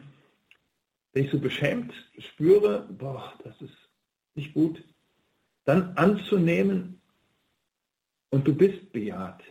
[1.13, 3.77] wenn ich so beschämt spüre, boah, das ist
[4.35, 4.83] nicht gut,
[5.65, 7.01] dann anzunehmen
[8.29, 9.41] und du bist bejaht.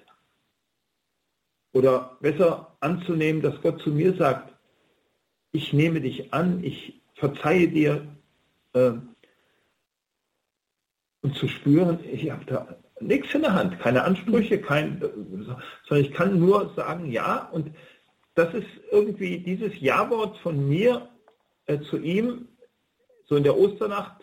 [1.73, 4.55] Oder besser anzunehmen, dass Gott zu mir sagt,
[5.53, 8.07] ich nehme dich an, ich verzeihe dir
[8.73, 8.93] äh,
[11.23, 16.13] und zu spüren, ich habe da nichts in der Hand, keine Ansprüche, kein, sondern ich
[16.13, 17.75] kann nur sagen ja und
[18.37, 21.09] das ist irgendwie dieses Ja-Wort von mir
[21.65, 22.49] äh, zu ihm,
[23.25, 24.23] so in der Osternacht,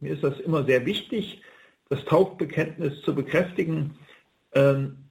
[0.00, 1.40] mir ist das immer sehr wichtig,
[1.88, 3.96] das Taufbekenntnis zu bekräftigen.
[4.52, 5.08] Ähm,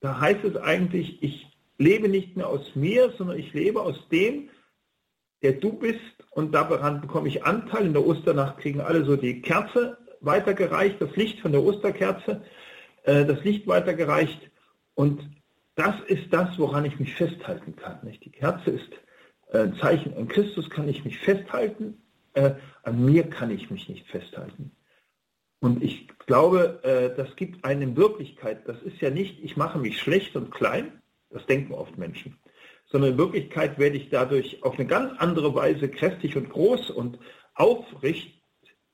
[0.00, 1.46] da heißt es eigentlich, ich
[1.78, 4.50] lebe nicht mehr aus mir, sondern ich lebe aus dem,
[5.42, 5.98] der du bist
[6.30, 7.86] und daran bekomme ich Anteil.
[7.86, 12.44] In der Osternacht kriegen alle so die Kerze weitergereicht, das Licht von der Osterkerze,
[13.04, 14.50] äh, das Licht weitergereicht
[14.94, 15.26] und
[15.74, 17.98] das ist das, woran ich mich festhalten kann.
[18.02, 18.24] Nicht?
[18.24, 18.90] Die Kerze ist
[19.52, 22.02] äh, ein Zeichen, an Christus kann ich mich festhalten,
[22.34, 22.52] äh,
[22.82, 24.72] an mir kann ich mich nicht festhalten.
[25.60, 30.00] Und ich glaube, äh, das gibt eine Wirklichkeit, das ist ja nicht, ich mache mich
[30.00, 31.00] schlecht und klein,
[31.30, 32.38] das denken oft Menschen,
[32.86, 37.18] sondern in Wirklichkeit werde ich dadurch auf eine ganz andere Weise kräftig und groß und
[37.54, 38.42] aufrecht,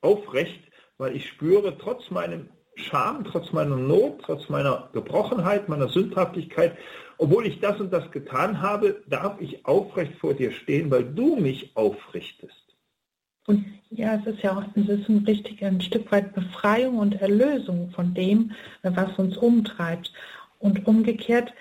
[0.01, 0.69] aufrecht
[0.99, 2.49] weil ich spüre, trotz meinem
[2.79, 6.75] Scham, trotz meiner Not, trotz meiner Gebrochenheit, meiner Sündhaftigkeit
[7.19, 11.35] obwohl ich das und das getan habe, darf ich aufrecht vor dir stehen, weil du
[11.35, 12.55] mich aufrichtest.
[13.45, 17.21] Und ja, es ist ja auch es ist ein richtig ein Stück weit Befreiung und
[17.21, 18.51] Erlösung von dem,
[18.83, 20.11] was uns umtreibt.
[20.59, 21.53] Und umgekehrt,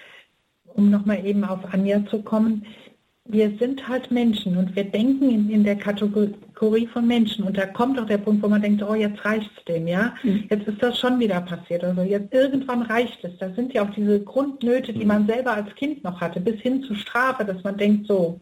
[0.65, 2.67] um nochmal eben auf Anja zu kommen,
[3.29, 7.45] wir sind halt Menschen und wir denken in, in, der Kategorie von Menschen.
[7.45, 10.15] Und da kommt auch der Punkt, wo man denkt, oh, jetzt reicht es dem, ja.
[10.23, 10.45] Mhm.
[10.49, 11.85] Jetzt ist das schon wieder passiert.
[11.85, 13.37] Also jetzt irgendwann reicht es.
[13.39, 15.09] Da sind ja auch diese Grundnöte, die mhm.
[15.09, 18.41] man selber als Kind noch hatte, bis hin zu Strafe, dass man denkt, so,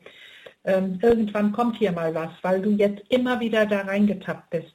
[0.65, 4.75] ähm, irgendwann kommt hier mal was, weil du jetzt immer wieder da reingetappt bist.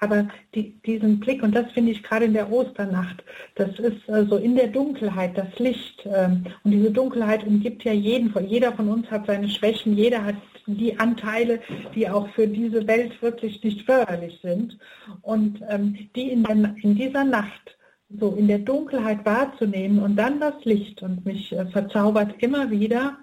[0.00, 3.24] Aber die, diesen Blick, und das finde ich gerade in der Osternacht,
[3.54, 6.06] das ist also in der Dunkelheit, das Licht.
[6.06, 8.34] Ähm, und diese Dunkelheit umgibt ja jeden.
[8.46, 10.36] Jeder von uns hat seine Schwächen, jeder hat
[10.66, 11.60] die Anteile,
[11.94, 14.76] die auch für diese Welt wirklich nicht förderlich sind.
[15.22, 17.76] Und ähm, die in, der, in dieser Nacht
[18.20, 23.18] so in der Dunkelheit wahrzunehmen und dann das Licht und mich äh, verzaubert immer wieder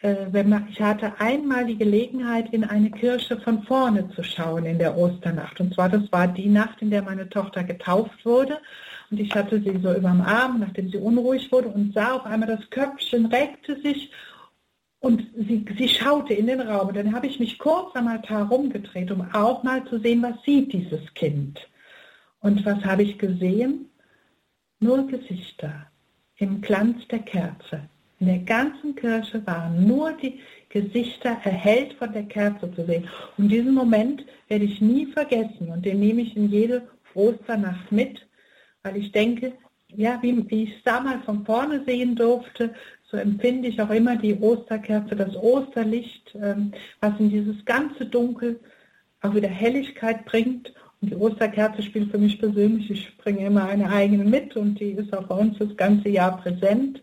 [0.00, 5.60] ich hatte einmal die Gelegenheit, in eine Kirche von vorne zu schauen in der Osternacht.
[5.60, 8.60] Und zwar, das war die Nacht, in der meine Tochter getauft wurde.
[9.10, 12.26] Und ich hatte sie so über dem Arm, nachdem sie unruhig wurde, und sah auf
[12.26, 14.12] einmal, das Köpfchen regte sich
[15.00, 16.88] und sie, sie schaute in den Raum.
[16.88, 20.40] Und dann habe ich mich kurz am Altar rumgedreht, um auch mal zu sehen, was
[20.44, 21.68] sieht dieses Kind.
[22.40, 23.90] Und was habe ich gesehen?
[24.78, 25.88] Nur Gesichter
[26.36, 27.88] im Glanz der Kerze.
[28.20, 30.40] In der ganzen Kirche waren nur die
[30.70, 33.08] Gesichter erhellt von der Kerze zu sehen.
[33.36, 38.26] Und diesen Moment werde ich nie vergessen und den nehme ich in jede Osternacht mit,
[38.82, 39.52] weil ich denke,
[39.94, 42.74] ja, wie, wie ich es damals von vorne sehen durfte,
[43.10, 48.60] so empfinde ich auch immer die Osterkerze, das Osterlicht, ähm, was in dieses ganze Dunkel
[49.22, 50.74] auch wieder Helligkeit bringt.
[51.00, 54.90] Und die Osterkerze spielt für mich persönlich, ich bringe immer eine eigene mit und die
[54.90, 57.00] ist auch bei uns das ganze Jahr präsent.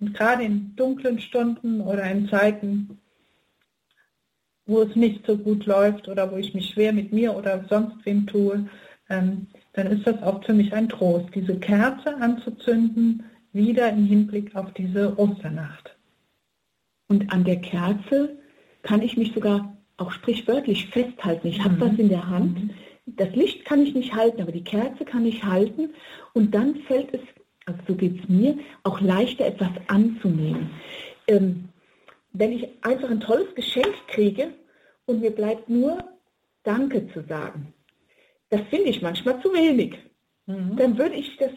[0.00, 2.98] Und gerade in dunklen Stunden oder in Zeiten,
[4.66, 8.04] wo es nicht so gut läuft oder wo ich mich schwer mit mir oder sonst
[8.04, 8.68] wem tue,
[9.08, 14.54] ähm, dann ist das auch für mich ein Trost, diese Kerze anzuzünden, wieder im Hinblick
[14.56, 15.96] auf diese Osternacht.
[17.08, 18.36] Und an der Kerze
[18.82, 21.48] kann ich mich sogar auch sprichwörtlich festhalten.
[21.48, 21.80] Ich habe mhm.
[21.80, 22.64] was in der Hand.
[22.64, 22.70] Mhm.
[23.06, 25.90] Das Licht kann ich nicht halten, aber die Kerze kann ich halten.
[26.32, 27.20] Und dann fällt es
[27.66, 30.70] also so geht es mir, auch leichter etwas anzunehmen.
[31.26, 31.68] Ähm,
[32.32, 34.52] wenn ich einfach ein tolles Geschenk kriege
[35.06, 35.98] und mir bleibt nur
[36.62, 37.72] Danke zu sagen,
[38.50, 39.96] das finde ich manchmal zu wenig.
[40.46, 40.76] Mhm.
[40.76, 41.50] Dann würde ich das,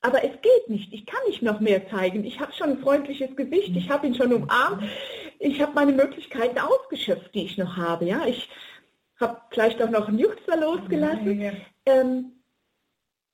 [0.00, 0.92] aber es geht nicht.
[0.92, 2.24] Ich kann nicht noch mehr zeigen.
[2.24, 4.82] Ich habe schon ein freundliches Gesicht, ich habe ihn schon umarmt,
[5.38, 8.06] ich habe meine Möglichkeiten ausgeschöpft, die ich noch habe.
[8.06, 8.48] Ja, ich
[9.20, 11.52] habe vielleicht auch noch einen Juchzer losgelassen.
[11.86, 12.32] Ähm,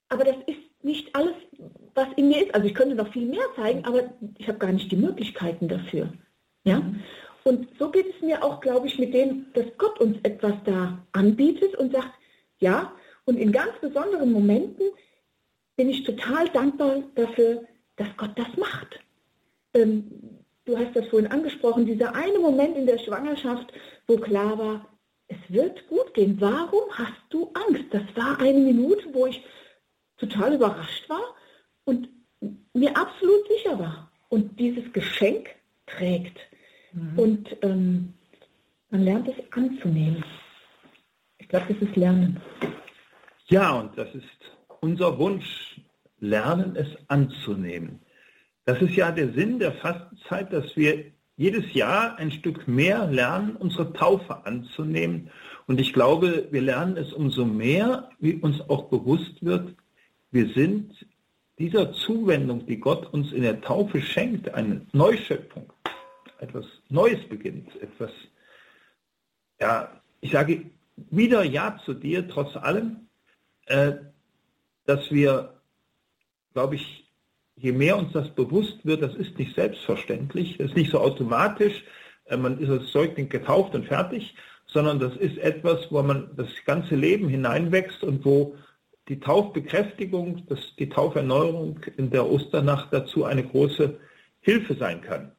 [0.08, 1.34] aber das ist nicht alles,
[1.94, 2.54] was in mir ist.
[2.54, 6.12] Also ich könnte noch viel mehr zeigen, aber ich habe gar nicht die Möglichkeiten dafür.
[6.64, 6.82] Ja?
[7.44, 10.98] Und so geht es mir auch, glaube ich, mit dem, dass Gott uns etwas da
[11.12, 12.10] anbietet und sagt,
[12.58, 12.92] ja,
[13.24, 14.86] und in ganz besonderen Momenten
[15.76, 17.64] bin ich total dankbar dafür,
[17.96, 18.98] dass Gott das macht.
[19.74, 20.10] Ähm,
[20.64, 23.72] du hast das vorhin angesprochen, dieser eine Moment in der Schwangerschaft,
[24.06, 24.86] wo klar war,
[25.28, 26.36] es wird gut gehen.
[26.40, 27.84] Warum hast du Angst?
[27.90, 29.42] Das war eine Minute, wo ich
[30.18, 31.34] total überrascht war
[31.84, 32.08] und
[32.74, 34.10] mir absolut sicher war.
[34.28, 35.48] Und dieses Geschenk
[35.86, 36.38] trägt.
[36.92, 37.18] Mhm.
[37.18, 38.14] Und ähm,
[38.90, 40.22] man lernt es anzunehmen.
[41.38, 42.40] Ich glaube, das ist Lernen.
[43.46, 44.26] Ja, und das ist
[44.80, 45.80] unser Wunsch,
[46.20, 48.00] lernen es anzunehmen.
[48.64, 51.06] Das ist ja der Sinn der Fastenzeit, dass wir
[51.36, 55.30] jedes Jahr ein Stück mehr lernen, unsere Taufe anzunehmen.
[55.66, 59.74] Und ich glaube, wir lernen es umso mehr, wie uns auch bewusst wird,
[60.30, 60.94] wir sind
[61.58, 65.72] dieser Zuwendung, die Gott uns in der Taufe schenkt, eine Neuschöpfung,
[66.38, 68.12] etwas Neues beginnt, etwas,
[69.60, 70.70] ja, ich sage
[71.10, 73.08] wieder Ja zu dir, trotz allem,
[73.66, 73.94] äh,
[74.86, 75.54] dass wir,
[76.54, 77.04] glaube ich,
[77.56, 81.84] je mehr uns das bewusst wird, das ist nicht selbstverständlich, das ist nicht so automatisch,
[82.26, 84.34] äh, man ist als Säugling getauft und fertig,
[84.66, 88.56] sondern das ist etwas, wo man das ganze Leben hineinwächst und wo
[89.08, 93.98] die Taufbekräftigung, dass die Tauferneuerung in der Osternacht dazu eine große
[94.40, 95.32] Hilfe sein kann.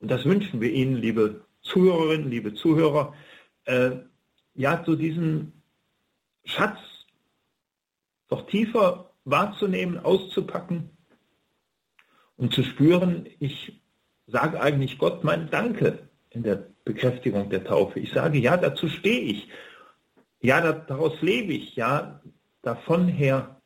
[0.00, 3.14] Und das wünschen wir Ihnen, liebe Zuhörerinnen, liebe Zuhörer,
[3.64, 3.92] äh,
[4.54, 5.52] ja, zu diesem
[6.44, 6.78] Schatz
[8.30, 10.90] noch tiefer wahrzunehmen, auszupacken
[12.36, 13.80] und zu spüren, ich
[14.26, 18.00] sage eigentlich Gott mein Danke in der Bekräftigung der Taufe.
[18.00, 19.48] Ich sage, ja, dazu stehe ich.
[20.40, 21.76] Ja, daraus lebe ich.
[21.76, 22.22] Ja,
[22.62, 23.60] davon her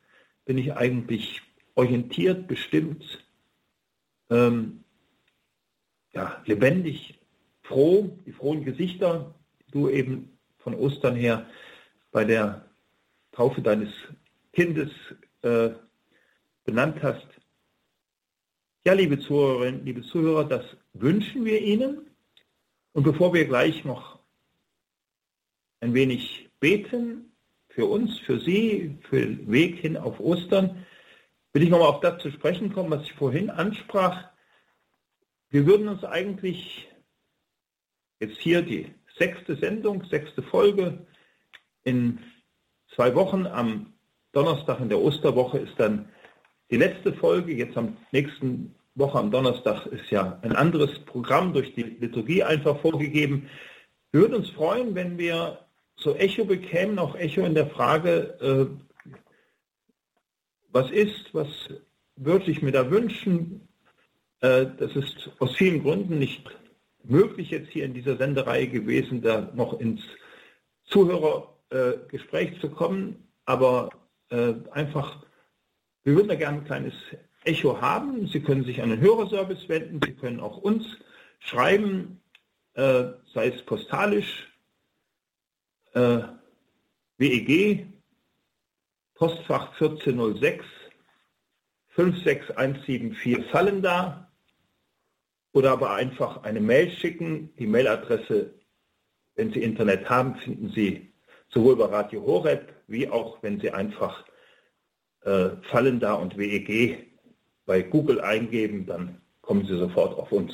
[0.45, 1.41] bin ich eigentlich
[1.75, 3.25] orientiert, bestimmt,
[4.29, 4.83] ähm,
[6.13, 7.19] ja, lebendig,
[7.63, 11.45] froh, die frohen Gesichter, die du eben von Ostern her
[12.11, 12.69] bei der
[13.31, 13.89] Taufe deines
[14.53, 14.91] Kindes
[15.41, 15.71] äh,
[16.63, 17.27] benannt hast.
[18.85, 22.09] Ja, liebe Zuhörerinnen, liebe Zuhörer, das wünschen wir Ihnen.
[22.93, 24.19] Und bevor wir gleich noch
[25.81, 27.34] ein wenig beten,
[27.75, 30.85] für uns, für Sie, für den Weg hin auf Ostern,
[31.51, 34.29] will ich nochmal auf das zu sprechen kommen, was ich vorhin ansprach.
[35.49, 36.87] Wir würden uns eigentlich
[38.21, 41.05] jetzt hier die sechste Sendung, sechste Folge
[41.83, 42.19] in
[42.95, 43.45] zwei Wochen.
[43.45, 43.93] Am
[44.31, 46.07] Donnerstag in der Osterwoche ist dann
[46.71, 47.53] die letzte Folge.
[47.53, 52.79] Jetzt am nächsten Woche am Donnerstag ist ja ein anderes Programm durch die Liturgie einfach
[52.79, 53.49] vorgegeben.
[54.11, 55.64] Wir würden uns freuen, wenn wir
[55.97, 59.11] so Echo bekämen, auch Echo in der Frage, äh,
[60.71, 61.47] was ist, was
[62.15, 63.67] würde ich mir da wünschen?
[64.41, 66.43] Äh, das ist aus vielen Gründen nicht
[67.03, 70.01] möglich jetzt hier in dieser Sendereihe gewesen, da noch ins
[70.85, 73.89] Zuhörergespräch äh, zu kommen, aber
[74.29, 75.23] äh, einfach,
[76.03, 76.93] wir würden da gerne ein kleines
[77.43, 78.27] Echo haben.
[78.27, 80.85] Sie können sich an den Hörerservice wenden, Sie können auch uns
[81.39, 82.21] schreiben,
[82.73, 84.51] äh, sei es postalisch
[85.95, 86.23] äh,
[87.17, 87.87] WEG,
[89.15, 90.65] Postfach 1406,
[91.95, 94.29] 56174 Fallen da
[95.53, 97.55] oder aber einfach eine Mail schicken.
[97.57, 98.53] Die Mailadresse,
[99.35, 101.13] wenn Sie Internet haben, finden Sie
[101.49, 104.25] sowohl bei Radio Horeb wie auch, wenn Sie einfach
[105.21, 107.07] äh, Fallen da und WEG
[107.65, 110.53] bei Google eingeben, dann kommen Sie sofort auf uns.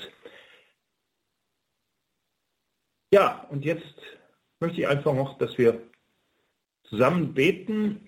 [3.12, 3.96] Ja, und jetzt
[4.62, 5.82] möchte ich einfach noch, dass wir
[6.84, 8.08] zusammen beten.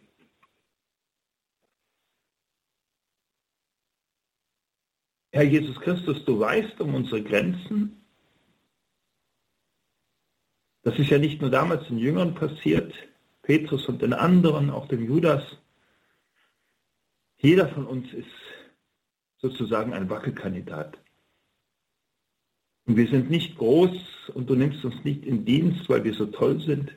[5.32, 8.06] Herr Jesus Christus, du weißt um unsere Grenzen.
[10.84, 12.94] Das ist ja nicht nur damals den Jüngern passiert,
[13.42, 15.44] Petrus und den anderen, auch dem Judas.
[17.38, 18.28] Jeder von uns ist
[19.38, 20.98] sozusagen ein Wackelkandidat.
[22.86, 26.26] Und wir sind nicht groß und du nimmst uns nicht in Dienst, weil wir so
[26.26, 26.94] toll sind,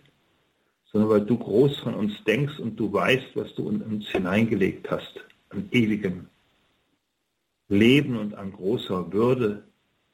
[0.93, 4.91] sondern weil du groß von uns denkst und du weißt, was du in uns hineingelegt
[4.91, 6.29] hast, an ewigem
[7.69, 9.65] Leben und an großer Würde,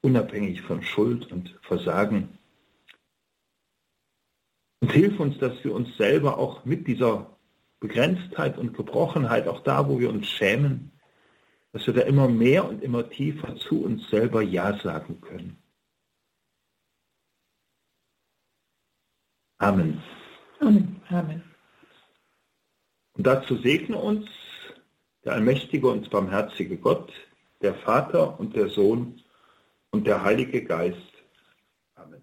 [0.03, 2.39] unabhängig von Schuld und Versagen.
[4.81, 7.31] Und hilf uns, dass wir uns selber auch mit dieser
[7.79, 10.91] Begrenztheit und Gebrochenheit, auch da, wo wir uns schämen,
[11.73, 15.62] dass wir da immer mehr und immer tiefer zu uns selber Ja sagen können.
[19.63, 20.03] Amen.
[20.59, 21.01] Amen.
[21.09, 21.43] Amen.
[23.13, 24.27] Und dazu segne uns
[25.25, 27.13] der allmächtige und barmherzige Gott,
[27.61, 29.21] der Vater und der Sohn
[29.93, 30.97] und der Heilige Geist.
[31.95, 32.21] Amen.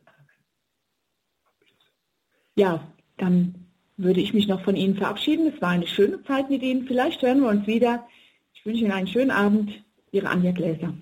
[2.56, 2.86] Ja,
[3.18, 3.56] dann
[3.96, 5.54] würde ich mich noch von Ihnen verabschieden.
[5.54, 6.88] Es war eine schöne Zeit mit Ihnen.
[6.88, 8.06] Vielleicht hören wir uns wieder.
[8.54, 9.72] Ich wünsche Ihnen einen schönen Abend.
[10.12, 10.94] Ihre Anja Gläser.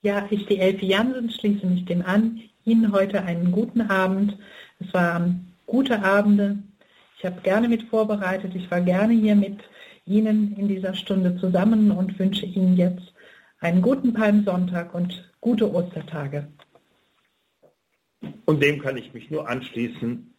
[0.00, 2.40] Ja, ich, die Elfi Jansen, schließe mich dem an.
[2.64, 4.38] Ihnen heute einen guten Abend.
[4.78, 6.58] Es waren gute Abende.
[7.16, 8.54] Ich habe gerne mit vorbereitet.
[8.54, 9.60] Ich war gerne hier mit
[10.04, 13.14] Ihnen in dieser Stunde zusammen und wünsche Ihnen jetzt
[13.60, 16.48] einen guten Palmsonntag und gute Ostertage.
[18.46, 20.34] Und dem kann ich mich nur anschließen.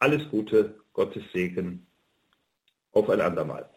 [0.00, 1.86] Alles Gute, Gottes Segen.
[2.92, 3.70] Auf ein andermal.